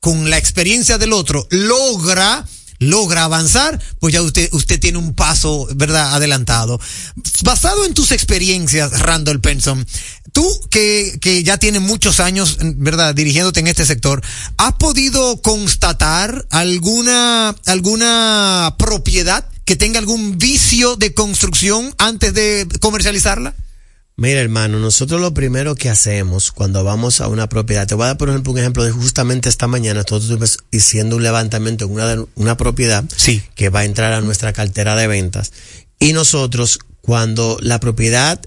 [0.01, 2.47] con la experiencia del otro, logra
[2.79, 6.81] logra avanzar, pues ya usted, usted tiene un paso, ¿verdad?, adelantado.
[7.43, 9.87] Basado en tus experiencias, Randall Penson,
[10.33, 14.23] tú que, que ya tienes muchos años, ¿verdad?, dirigiéndote en este sector,
[14.57, 23.55] ¿has podido constatar alguna, alguna propiedad que tenga algún vicio de construcción antes de comercializarla?
[24.21, 28.07] Mira, hermano, nosotros lo primero que hacemos cuando vamos a una propiedad, te voy a
[28.09, 31.93] dar, por ejemplo, un ejemplo de justamente esta mañana, nosotros estuvimos haciendo un levantamiento en
[31.93, 33.05] una, una propiedad
[33.55, 35.53] que va a entrar a nuestra cartera de ventas.
[36.01, 38.41] Y nosotros, cuando la propiedad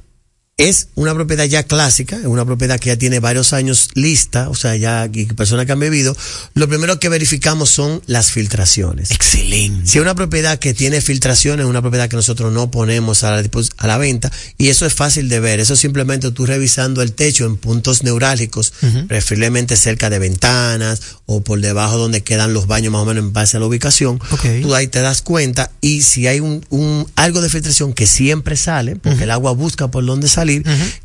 [0.67, 4.55] es una propiedad ya clásica, es una propiedad que ya tiene varios años lista, o
[4.55, 6.15] sea, ya personas que han bebido,
[6.53, 9.09] lo primero que verificamos son las filtraciones.
[9.09, 9.87] Excelente.
[9.87, 13.31] Si es una propiedad que tiene filtraciones, es una propiedad que nosotros no ponemos a
[13.31, 17.13] la, a la venta, y eso es fácil de ver, eso simplemente tú revisando el
[17.13, 18.73] techo en puntos neurálgicos,
[19.07, 23.33] preferiblemente cerca de ventanas o por debajo donde quedan los baños más o menos en
[23.33, 24.19] base a la ubicación,
[24.61, 28.55] tú ahí te das cuenta, y si hay un, un algo de filtración que siempre
[28.57, 30.50] sale, porque el agua busca por dónde salir,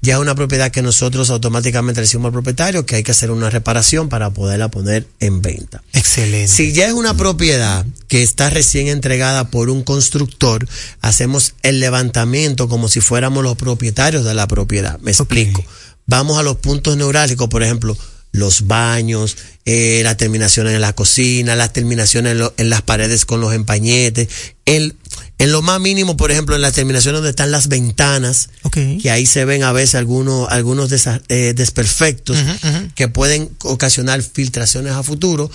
[0.03, 3.31] ya es una propiedad que nosotros automáticamente le decimos al propietario que hay que hacer
[3.31, 5.83] una reparación para poderla poner en venta.
[5.93, 6.49] Excelente.
[6.49, 10.69] Si ya es una propiedad que está recién entregada por un constructor,
[11.01, 14.99] hacemos el levantamiento como si fuéramos los propietarios de la propiedad.
[15.01, 15.65] Me explico.
[16.07, 17.97] Vamos a los puntos neurálgicos, por ejemplo,
[18.37, 23.25] los baños, eh, las terminaciones en la cocina, las terminaciones en, lo, en, las paredes
[23.25, 24.29] con los empañetes,
[24.65, 24.97] el,
[25.39, 28.99] en lo más mínimo, por ejemplo, en las terminaciones donde están las ventanas, okay.
[28.99, 32.95] que ahí se ven a veces algunos, algunos desa, eh, desperfectos uh -huh, uh -huh.
[32.95, 35.51] que pueden ocasionar filtraciones a futuro.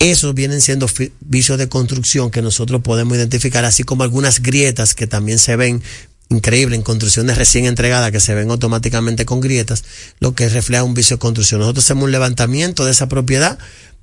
[0.00, 0.88] Esos vienen siendo
[1.20, 5.82] vicios de construcción que nosotros podemos identificar, así como algunas grietas que también se ven
[6.28, 9.84] increíble en construcciones recién entregadas que se ven automáticamente con grietas,
[10.20, 11.60] lo que refleja un vicio de construcción.
[11.60, 13.58] Nosotros hacemos un levantamiento de esa propiedad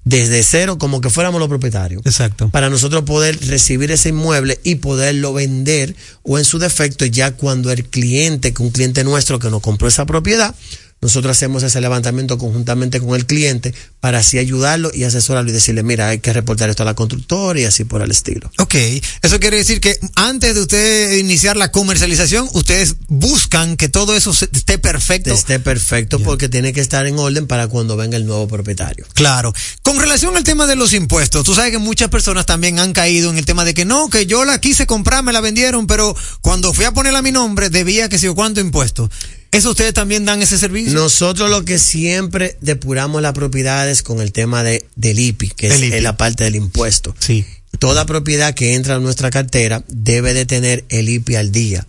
[0.06, 2.02] desde cero como que fuéramos los propietarios.
[2.06, 2.50] Exacto.
[2.50, 7.72] Para nosotros poder recibir ese inmueble y poderlo vender o en su defecto ya cuando
[7.72, 10.56] el cliente, que un cliente nuestro que nos compró esa propiedad,
[11.02, 15.84] nosotros hacemos ese levantamiento conjuntamente con el cliente para así ayudarlo y asesorarlo y decirle,
[15.84, 18.52] mira, hay que reportar esto a la constructora y así por el estilo.
[18.58, 18.76] Ok,
[19.22, 24.32] eso quiere decir que antes de usted iniciar la comercialización, ustedes buscan que todo eso
[24.32, 25.32] esté perfecto.
[25.32, 26.26] Esté perfecto yeah.
[26.26, 29.06] porque tiene que estar en orden para cuando venga el nuevo propietario.
[29.14, 29.54] Claro.
[29.84, 33.30] Con relación al tema de los impuestos, tú sabes que muchas personas también han caído
[33.30, 36.16] en el tema de que no, que yo la quise comprar, me la vendieron, pero
[36.42, 39.10] cuando fui a ponerla a mi nombre, debía que si o cuánto impuesto.
[39.56, 40.94] ¿Eso ustedes también dan ese servicio?
[40.94, 45.82] Nosotros lo que siempre depuramos las propiedades con el tema de, del IPI, que es,
[45.82, 46.02] IPI.
[46.02, 47.16] la parte del impuesto.
[47.20, 47.46] Sí.
[47.80, 51.88] Toda propiedad que entra a nuestra cartera debe de tener el IPI al día.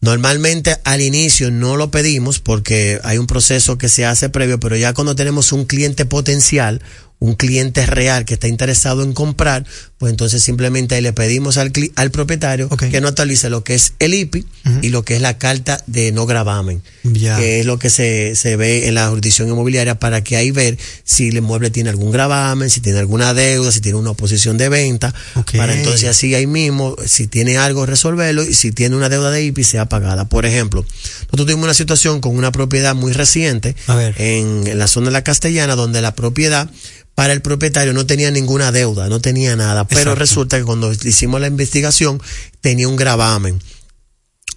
[0.00, 4.76] Normalmente al inicio no lo pedimos porque hay un proceso que se hace previo, pero
[4.76, 6.82] ya cuando tenemos un cliente potencial,
[7.18, 9.66] un cliente real que está interesado en comprar,
[9.98, 12.90] pues entonces simplemente ahí le pedimos al, al propietario okay.
[12.90, 14.78] que no actualice lo que es el IPI uh -huh.
[14.82, 16.82] y lo que es la carta de no gravamen,
[17.12, 17.36] yeah.
[17.36, 20.78] que es lo que se, se ve en la jurisdicción inmobiliaria para que ahí ver
[21.02, 24.68] si el inmueble tiene algún gravamen, si tiene alguna deuda, si tiene una oposición de
[24.68, 25.58] venta, okay.
[25.58, 29.42] para entonces así ahí mismo, si tiene algo, resolverlo y si tiene una deuda de
[29.42, 30.28] IPI, sea pagada.
[30.28, 30.86] Por ejemplo,
[31.22, 33.74] nosotros tuvimos una situación con una propiedad muy reciente
[34.16, 36.70] en, en la zona de la Castellana donde la propiedad
[37.18, 39.96] para el propietario no tenía ninguna deuda, no tenía nada, Exacto.
[39.96, 42.22] pero resulta que cuando hicimos la investigación
[42.60, 43.60] tenía un gravamen.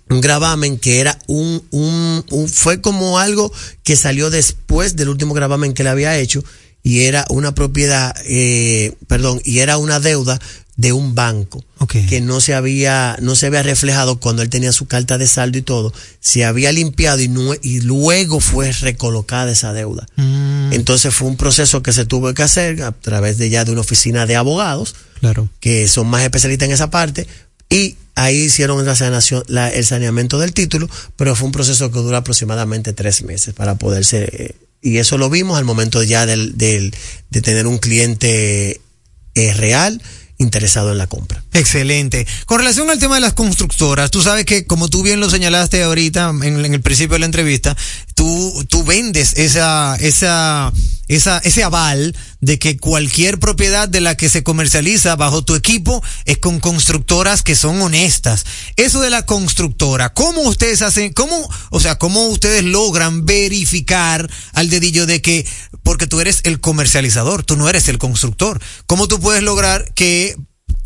[0.10, 3.52] Un gravamen que era un, un, un, fue como algo
[3.82, 6.44] que salió después del último gravamen que le había hecho
[6.84, 10.40] y era una propiedad, eh, perdón, y era una deuda
[10.82, 12.08] de un banco okay.
[12.08, 15.60] que no se había no se había reflejado cuando él tenía su carta de saldo
[15.60, 20.74] y todo se había limpiado y, no, y luego fue recolocada esa deuda mm.
[20.74, 23.82] entonces fue un proceso que se tuvo que hacer a través de ya de una
[23.82, 25.50] oficina de abogados claro.
[25.60, 27.28] que son más especialistas en esa parte
[27.70, 32.00] y ahí hicieron la sanación, la, el saneamiento del título pero fue un proceso que
[32.00, 36.58] duró aproximadamente tres meses para poderse eh, y eso lo vimos al momento ya del,
[36.58, 36.92] del
[37.30, 38.82] de tener un cliente
[39.36, 40.02] eh, real
[40.42, 41.44] interesado en la compra.
[41.54, 42.26] Excelente.
[42.46, 45.84] Con relación al tema de las constructoras, tú sabes que, como tú bien lo señalaste
[45.84, 47.76] ahorita en, en el principio de la entrevista,
[48.16, 50.72] tú, tú vendes esa, esa,
[51.16, 56.02] esa, ese aval de que cualquier propiedad de la que se comercializa bajo tu equipo
[56.24, 58.46] es con constructoras que son honestas.
[58.78, 64.70] Eso de la constructora, ¿cómo ustedes hacen, cómo, o sea, cómo ustedes logran verificar al
[64.70, 65.46] dedillo de que,
[65.84, 70.38] porque tú eres el comercializador, tú no eres el constructor, ¿cómo tú puedes lograr que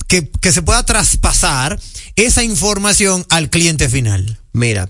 [0.08, 1.80] que, que, se pueda traspasar
[2.16, 4.40] esa información al cliente final?
[4.54, 4.90] Mira,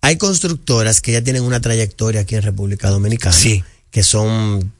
[0.00, 3.34] hay constructoras que ya tienen una trayectoria aquí en República Dominicana.
[3.34, 3.64] Sí.
[3.92, 4.72] Que son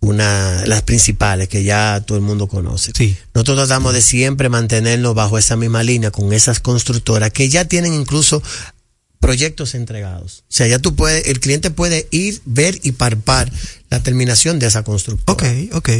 [0.00, 2.92] una, las principales que ya todo el mundo conoce.
[2.94, 3.16] Sí.
[3.34, 7.94] Nosotros tratamos de siempre mantenernos bajo esa misma línea con esas constructoras que ya tienen
[7.94, 8.42] incluso
[9.20, 10.44] proyectos entregados.
[10.48, 13.50] O sea, ya tú puedes, el cliente puede ir, ver y parpar
[13.90, 15.32] la terminación de esa constructora.
[15.32, 15.90] Ok, ok.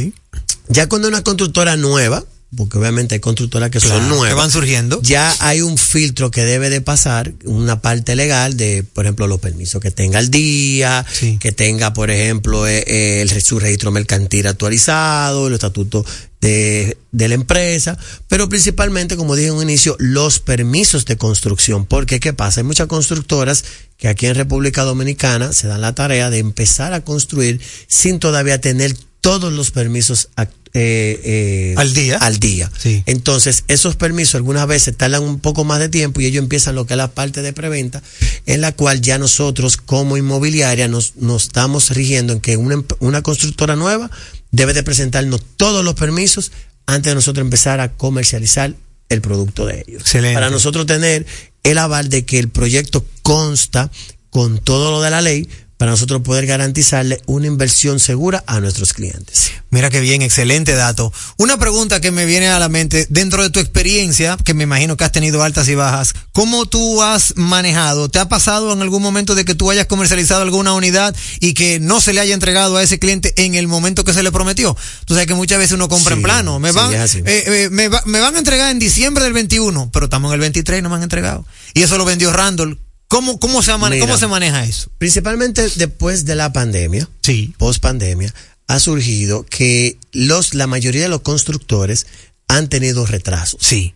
[0.69, 2.23] Ya cuando una constructora nueva,
[2.55, 4.29] porque obviamente hay constructoras que son nuevas.
[4.29, 5.01] Que van surgiendo.
[5.01, 9.39] Ya hay un filtro que debe de pasar, una parte legal de, por ejemplo, los
[9.39, 11.05] permisos que tenga al día,
[11.39, 16.05] que tenga, por ejemplo, eh, eh, el, su registro mercantil actualizado, el estatuto
[16.39, 17.97] de, de, la empresa,
[18.29, 21.85] pero principalmente, como dije en un inicio, los permisos de construcción.
[21.85, 22.61] Porque, ¿qué pasa?
[22.61, 23.65] Hay muchas constructoras
[23.97, 28.61] que aquí en República Dominicana se dan la tarea de empezar a construir sin todavía
[28.61, 28.95] tener
[29.27, 32.17] todos los permisos eh, eh, al día.
[32.17, 32.71] Al día.
[33.05, 36.87] Entonces, esos permisos algunas veces tardan un poco más de tiempo y ellos empiezan lo
[36.87, 38.01] que es la parte de preventa,
[38.45, 43.21] en la cual ya nosotros como inmobiliaria nos, nos estamos rigiendo en que una, una
[43.21, 44.09] constructora nueva
[44.51, 46.53] debe de presentarnos todos los permisos
[46.85, 48.75] antes de nosotros empezar a comercializar
[49.09, 50.03] el producto de ellos.
[50.35, 51.25] Para nosotros tener
[51.63, 53.91] el aval de que el proyecto consta
[54.29, 58.93] con todo lo de la ley para nosotros poder garantizarle una inversión segura a nuestros
[58.93, 59.51] clientes.
[59.69, 61.13] Mira qué bien, excelente dato.
[61.37, 64.97] Una pregunta que me viene a la mente, dentro de tu experiencia, que me imagino
[64.97, 68.09] que has tenido altas y bajas, ¿cómo tú has manejado?
[68.09, 71.79] ¿Te ha pasado en algún momento de que tú hayas comercializado alguna unidad y que
[71.79, 74.75] no se le haya entregado a ese cliente en el momento que se le prometió?
[75.05, 76.59] Tú sabes que muchas veces uno compra en plano.
[76.59, 80.29] Me van, eh, eh, me, me van a entregar en diciembre del 21, pero estamos
[80.29, 81.45] en el 23 y no me han entregado.
[81.73, 84.91] Y eso lo vendió Randall ¿Cómo, cómo, se ¿Cómo se maneja eso?
[84.97, 87.53] Principalmente después de la pandemia, sí.
[87.57, 88.33] post pandemia,
[88.67, 92.05] ha surgido que los, la mayoría de los constructores
[92.49, 93.61] han tenido retrasos.
[93.63, 93.93] Sí.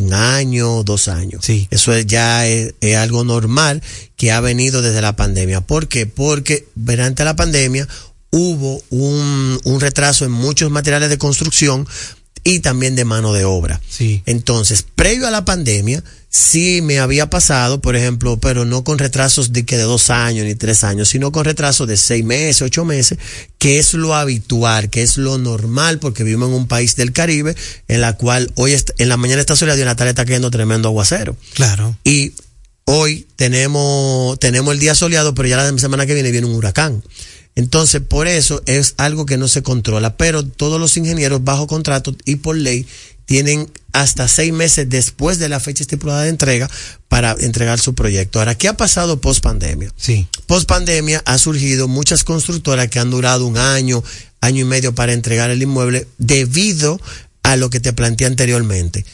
[0.00, 1.44] Un año, dos años.
[1.44, 1.68] Sí.
[1.70, 3.82] Eso ya es, algo normal
[4.16, 5.60] que ha venido desde la pandemia.
[5.60, 6.06] ¿Por qué?
[6.06, 7.86] Porque durante la pandemia
[8.30, 11.86] hubo un, un retraso en muchos materiales de construcción
[12.42, 13.80] y también de mano de obra.
[13.88, 14.22] Sí.
[14.26, 19.52] Entonces, previo a la pandemia, sí me había pasado, por ejemplo, pero no con retrasos
[19.52, 22.84] de que de dos años ni tres años, sino con retrasos de seis meses, ocho
[22.84, 23.18] meses,
[23.58, 27.56] que es lo habitual, que es lo normal, porque vivimos en un país del Caribe,
[27.88, 30.50] en la cual hoy en la mañana está soleado y en la tarde está cayendo
[30.50, 31.36] tremendo aguacero.
[31.54, 31.96] Claro.
[32.04, 32.32] Y
[32.84, 37.02] hoy tenemos, tenemos el día soleado, pero ya la semana que viene viene un huracán.
[37.56, 42.14] Entonces, por eso es algo que no se controla, pero todos los ingenieros bajo contrato
[42.24, 42.86] y por ley
[43.30, 46.68] tienen hasta seis meses después de la fecha estipulada de entrega
[47.06, 48.40] para entregar su proyecto.
[48.40, 49.92] Ahora, ¿qué ha pasado post pandemia?
[49.96, 50.26] Sí.
[50.46, 54.02] Post pandemia ha surgido muchas constructoras que han durado un año,
[54.40, 57.00] año y medio para entregar el inmueble debido
[57.44, 59.04] a lo que te planteé anteriormente.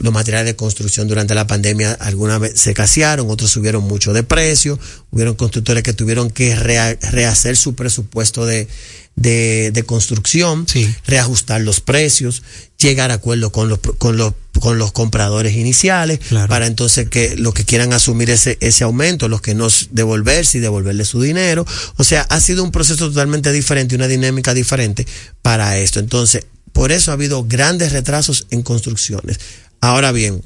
[0.00, 4.22] Los materiales de construcción durante la pandemia algunas veces se casearon, otros subieron mucho de
[4.22, 4.78] precio,
[5.10, 8.66] hubieron constructores que tuvieron que rehacer su presupuesto de,
[9.16, 10.66] de, de construcción,
[11.06, 12.42] reajustar los precios,
[12.78, 17.52] llegar a acuerdo con los, con los, con los compradores iniciales, para entonces que los
[17.52, 21.66] que quieran asumir ese, ese aumento, los que no devolverse y devolverle su dinero.
[21.96, 25.06] O sea, ha sido un proceso totalmente diferente, una dinámica diferente
[25.42, 26.00] para esto.
[26.00, 29.38] Entonces, por eso ha habido grandes retrasos en construcciones.
[29.80, 30.42] Ahora bien,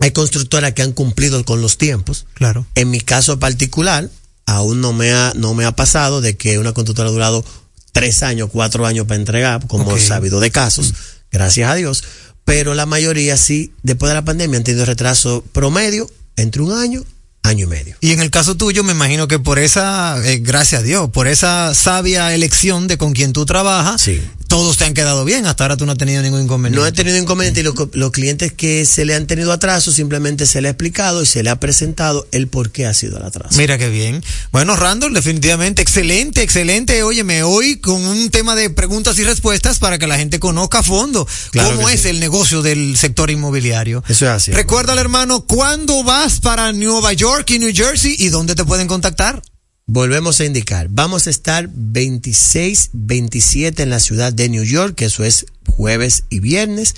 [0.00, 2.26] hay constructoras que han cumplido con los tiempos.
[2.34, 2.66] Claro.
[2.74, 4.10] En mi caso particular,
[4.46, 7.44] aún no me ha, no me ha pasado de que una constructora ha durado
[7.92, 10.94] tres años, cuatro años para entregar, como sabido de casos,
[11.30, 12.04] gracias a Dios.
[12.44, 17.04] Pero la mayoría sí, después de la pandemia, han tenido retraso promedio entre un año
[17.42, 17.96] año y medio.
[18.00, 21.28] Y en el caso tuyo, me imagino que por esa, eh, gracias a Dios, por
[21.28, 25.46] esa sabia elección de con quien tú trabajas, sí todos te han quedado bien.
[25.46, 26.80] Hasta ahora tú no has tenido ningún inconveniente.
[26.80, 30.60] No he tenido inconveniente y los, clientes que se le han tenido atraso simplemente se
[30.60, 33.56] le ha explicado y se le ha presentado el por qué ha sido el atraso.
[33.56, 34.22] Mira qué bien.
[34.52, 37.02] Bueno, Randall, definitivamente excelente, excelente.
[37.02, 40.82] Óyeme, hoy con un tema de preguntas y respuestas para que la gente conozca a
[40.82, 44.02] fondo cómo es el negocio del sector inmobiliario.
[44.08, 44.52] Eso es así.
[44.52, 49.42] Recuérdale, hermano, ¿cuándo vas para Nueva York y New Jersey y dónde te pueden contactar?
[49.88, 55.04] Volvemos a indicar, vamos a estar 26, 27 en la ciudad de New York, que
[55.04, 56.96] eso es jueves y viernes.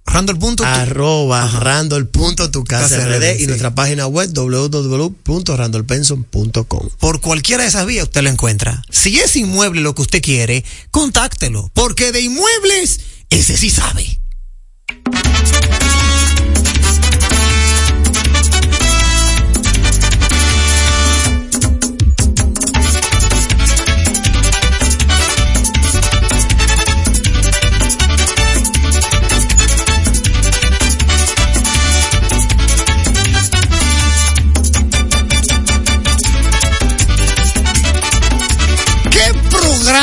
[0.08, 0.38] Randall.
[0.64, 2.08] Arroba Randall.
[2.08, 6.88] Tu casa RD y nuestra página web www.randallpenson.com.
[6.98, 8.82] Por cualquiera de esas vías usted lo encuentra.
[8.90, 11.70] Si es inmueble lo que usted quiere, contáctelo.
[11.74, 13.00] Porque de inmuebles,
[13.30, 14.20] ese sí sabe.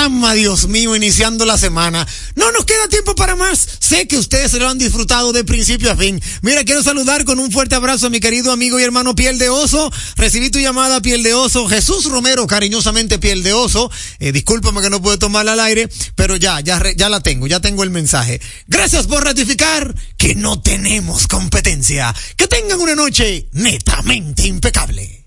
[0.06, 2.08] Programa, Dios mío, iniciando la semana.
[2.36, 3.68] No nos queda tiempo para más.
[3.80, 6.22] Sé que ustedes se lo han disfrutado de principio a fin.
[6.44, 9.50] Mira, quiero saludar con un fuerte abrazo a mi querido amigo y hermano Piel de
[9.50, 9.92] Oso.
[10.16, 11.68] Recibí tu llamada, Piel de Oso.
[11.68, 13.90] Jesús Romero, cariñosamente Piel de Oso.
[14.20, 17.60] Eh, discúlpame que no puedo tomarla al aire, pero ya, ya, ya la tengo, ya
[17.60, 18.40] tengo el mensaje.
[18.68, 22.14] Gracias por ratificar que no tenemos competencia.
[22.38, 25.26] Que tengan una noche netamente impecable.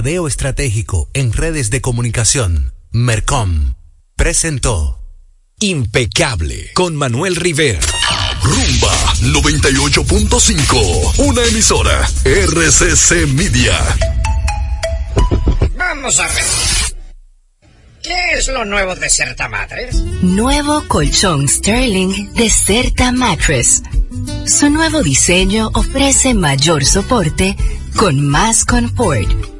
[0.00, 3.74] Mercadeo Estratégico en Redes de Comunicación, Mercom,
[4.16, 4.98] presentó
[5.58, 7.80] Impecable con Manuel Rivera.
[8.42, 13.78] Rumba 98.5, una emisora RCC Media.
[15.76, 16.44] Vamos a ver.
[18.02, 19.96] ¿Qué es lo nuevo de Certa Mattress?
[20.22, 23.82] Nuevo colchón Sterling de Certa Mattress.
[24.46, 27.54] Su nuevo diseño ofrece mayor soporte
[27.96, 29.59] con más confort.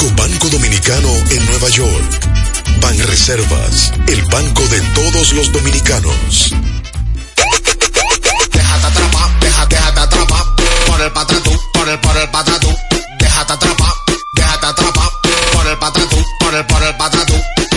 [0.00, 2.20] Único banco dominicano en Nueva York.
[2.80, 6.54] Ban Reservas, el banco de todos los dominicanos.
[8.50, 10.44] Déjate atrapar, déjate, déjate atrapar
[10.86, 12.74] por el patatú, por el, por el patatú.
[13.18, 13.92] Déjate atrapar,
[14.32, 15.10] déjate atrapar
[15.52, 17.34] por el patatú, por el, por el patatú.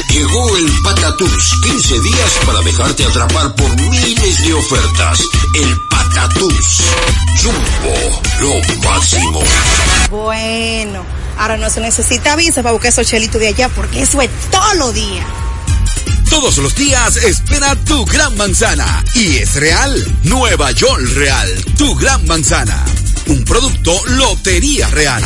[0.10, 5.20] Llegó el Patatús, 15 días para dejarte atrapar por miles de ofertas.
[5.56, 6.84] El Patatús,
[7.42, 9.42] Jumbo, lo máximo.
[10.12, 11.04] Bueno,
[11.38, 14.76] ahora no se necesita visa para buscar esos chelitos de allá porque eso es todos
[14.76, 15.26] los días.
[16.30, 19.04] Todos los días espera tu gran manzana.
[19.14, 19.94] Y es real.
[20.24, 21.48] Nueva York Real.
[21.78, 22.84] Tu gran manzana.
[23.28, 25.24] Un producto Lotería Real.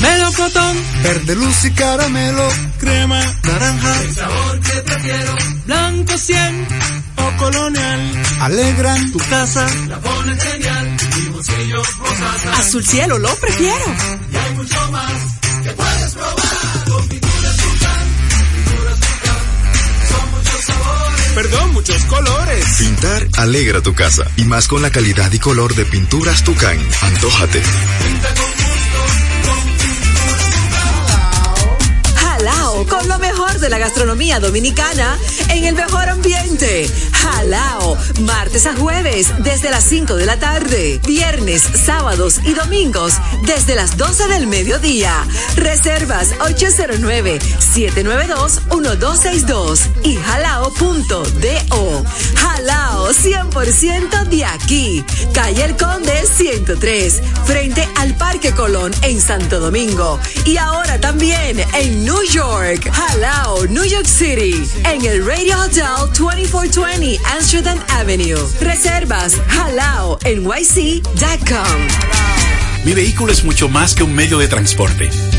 [0.00, 2.48] Melocotón, verde luz y caramelo,
[2.78, 6.66] crema, naranja, el sabor que prefiero, blanco 100
[7.16, 8.00] o colonial,
[8.40, 10.87] alegran tu casa, la pones genial.
[12.54, 13.84] Azul cielo lo prefiero.
[14.32, 15.12] Y hay mucho más
[15.62, 18.06] que puedes probar, con pinturas Tucán,
[18.54, 21.22] pinturas Tucán, son muchos sabores.
[21.34, 22.64] Perdón, muchos colores.
[22.78, 26.78] Pintar alegra tu casa y más con la calidad y color de pinturas Tucán.
[27.02, 27.60] Antójate.
[27.60, 28.67] Pinta con
[32.86, 35.18] Con lo mejor de la gastronomía dominicana
[35.50, 36.88] en el mejor ambiente.
[37.12, 43.14] Jalao, martes a jueves desde las 5 de la tarde, viernes, sábados y domingos
[43.44, 45.26] desde las 12 del mediodía.
[45.56, 46.34] Reservas
[47.78, 52.04] 809-792-1262 y jalao.do.
[52.34, 55.04] Jalao 100% de aquí.
[55.32, 60.18] Calle El Conde 103, frente al Parque Colón en Santo Domingo.
[60.44, 65.84] Y ahora también en New York, Halao, New York City, en el Radio Hotel
[66.18, 68.40] 2420 Amsterdam Avenue.
[68.60, 71.78] Reservas halao nyc.com.
[72.84, 75.10] Mi vehículo es mucho más que un medio de transporte.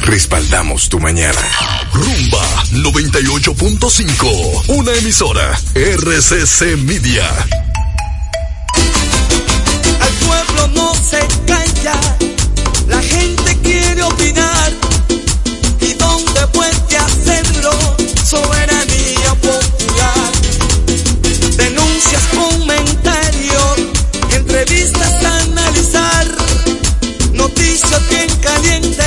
[0.00, 1.40] Respaldamos tu mañana.
[1.92, 7.28] Rumba 98.5, una emisora RCC Media.
[10.00, 12.00] Al pueblo no se calla,
[12.88, 14.72] la gente quiere opinar.
[15.80, 17.70] ¿Y dónde puede hacerlo?
[18.24, 20.32] Soberanía popular.
[21.56, 23.78] Denuncias, comentarios,
[24.32, 26.26] entrevistas a analizar.
[27.32, 28.97] Noticias bien calientes,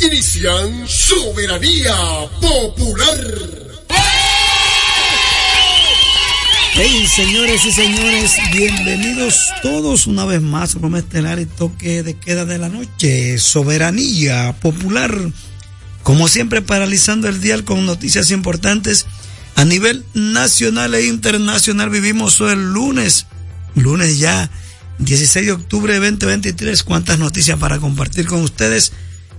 [0.00, 1.94] Inician Soberanía
[2.40, 3.20] Popular.
[6.72, 12.14] Hey, señores y señores, bienvenidos todos una vez más a Programa Estelar y Toque de
[12.18, 13.38] Queda de la Noche.
[13.38, 15.14] Soberanía Popular.
[16.02, 19.06] Como siempre, paralizando el dial con noticias importantes
[19.54, 21.90] a nivel nacional e internacional.
[21.90, 23.26] Vivimos el lunes,
[23.74, 24.50] lunes ya
[24.98, 26.82] 16 de octubre de 2023.
[26.82, 28.92] Cuántas noticias para compartir con ustedes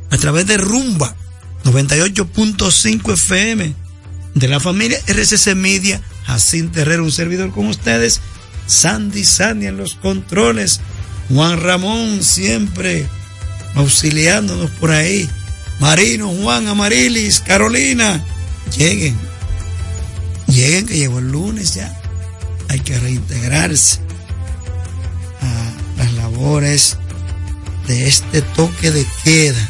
[0.09, 1.15] a través de Rumba
[1.63, 3.73] 98.5 FM
[4.35, 6.01] de la familia RCC Media.
[6.25, 8.21] Jacinto Herrera, un servidor con ustedes.
[8.67, 10.81] Sandy Sandy en los controles.
[11.29, 13.05] Juan Ramón siempre
[13.75, 15.29] auxiliándonos por ahí.
[15.79, 18.23] Marino, Juan, Amarilis, Carolina.
[18.77, 19.15] Lleguen.
[20.47, 21.93] Lleguen que llegó el lunes ya.
[22.69, 24.06] Hay que reintegrarse
[25.41, 26.97] a las labores
[27.87, 29.69] de este toque de queda.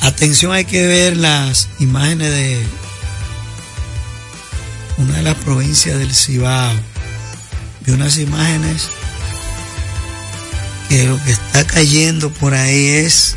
[0.00, 2.66] Atención, hay que ver las imágenes de
[4.98, 6.74] una de las provincias del Cibao.
[7.80, 8.88] Vi unas imágenes
[10.88, 13.36] que lo que está cayendo por ahí es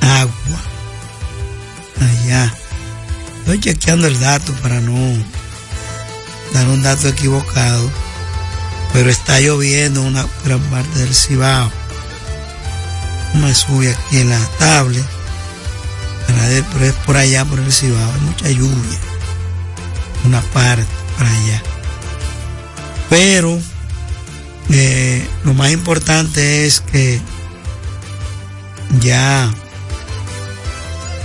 [0.00, 0.60] agua.
[2.00, 2.52] Allá.
[3.40, 4.96] Estoy chequeando el dato para no
[6.52, 7.90] dar un dato equivocado.
[8.94, 11.70] Pero está lloviendo una gran parte del Cibao.
[13.34, 15.04] Me sube aquí en la tablet.
[16.72, 18.12] Pero es por allá, por el Cibao.
[18.14, 18.98] Hay mucha lluvia.
[20.24, 20.86] Una parte
[21.18, 21.62] para allá.
[23.10, 23.58] Pero
[24.70, 27.20] eh, lo más importante es que
[29.00, 29.52] ya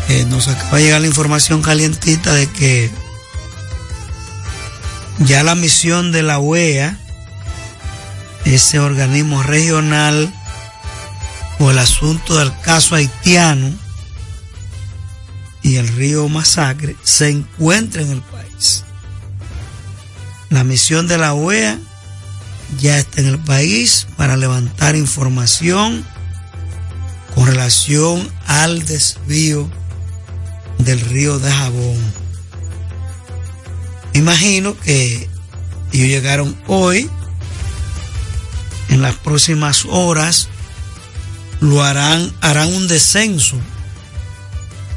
[0.09, 2.89] eh, nos acaba de llegar la información calientita de que
[5.19, 6.97] ya la misión de la OEA,
[8.55, 10.33] ese organismo regional,
[11.59, 13.71] o el asunto del caso haitiano
[15.61, 18.83] y el río Masacre, se encuentra en el país.
[20.49, 21.79] La misión de la OEA
[22.79, 26.05] ya está en el país para levantar información
[27.35, 29.69] con relación al desvío
[30.79, 31.97] del río de Jabón.
[34.13, 35.29] Imagino que
[35.91, 37.09] ellos llegaron hoy,
[38.99, 40.49] en las próximas horas
[41.61, 43.55] lo harán, harán un descenso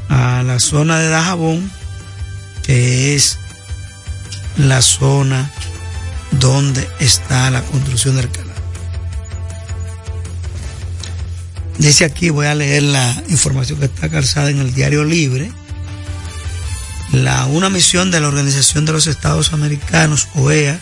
[0.09, 1.71] a la zona de Dajabón,
[2.63, 3.39] que es
[4.57, 5.49] la zona
[6.31, 8.51] donde está la construcción del canal.
[11.77, 15.49] Dice aquí, voy a leer la información que está calzada en el diario Libre.
[17.13, 20.77] La, una misión de la Organización de los Estados Americanos, OEA,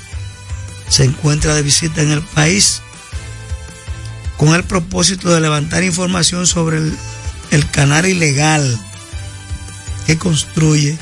[0.89, 2.82] se encuentra de visita en el país
[4.42, 6.98] con el propósito de levantar información sobre el,
[7.52, 8.76] el canal ilegal
[10.08, 10.98] que construye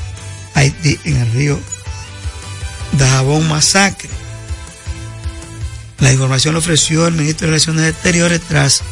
[0.52, 1.58] Haití en el río
[2.98, 4.10] Dajabón Masacre.
[6.00, 8.82] La información la ofreció el ministro de Relaciones Exteriores tras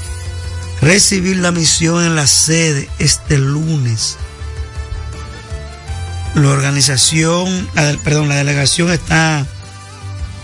[0.80, 4.16] recibir la misión en la sede este lunes.
[6.34, 7.68] La organización,
[8.02, 9.46] perdón, la delegación está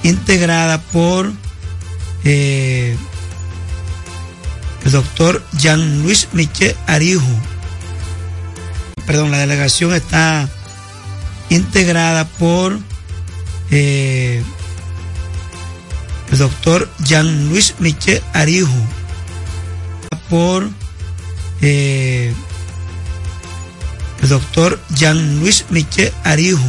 [0.03, 1.33] integrada por
[2.25, 2.99] eh,
[4.85, 7.23] el doctor Jean Luis Michel Arijo.
[9.07, 10.49] Perdón, la delegación está
[11.49, 12.79] integrada por
[13.71, 14.43] eh,
[16.31, 18.73] el doctor Jean Luis Michel Arijo,
[20.29, 20.69] por
[21.61, 22.33] eh,
[24.23, 26.61] el doctor Jean Luis Michel Arijo,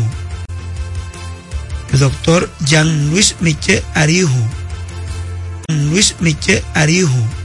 [1.93, 4.29] el doctor Jean Luis Michel Arijo,
[5.69, 7.44] Luis Michel Arijo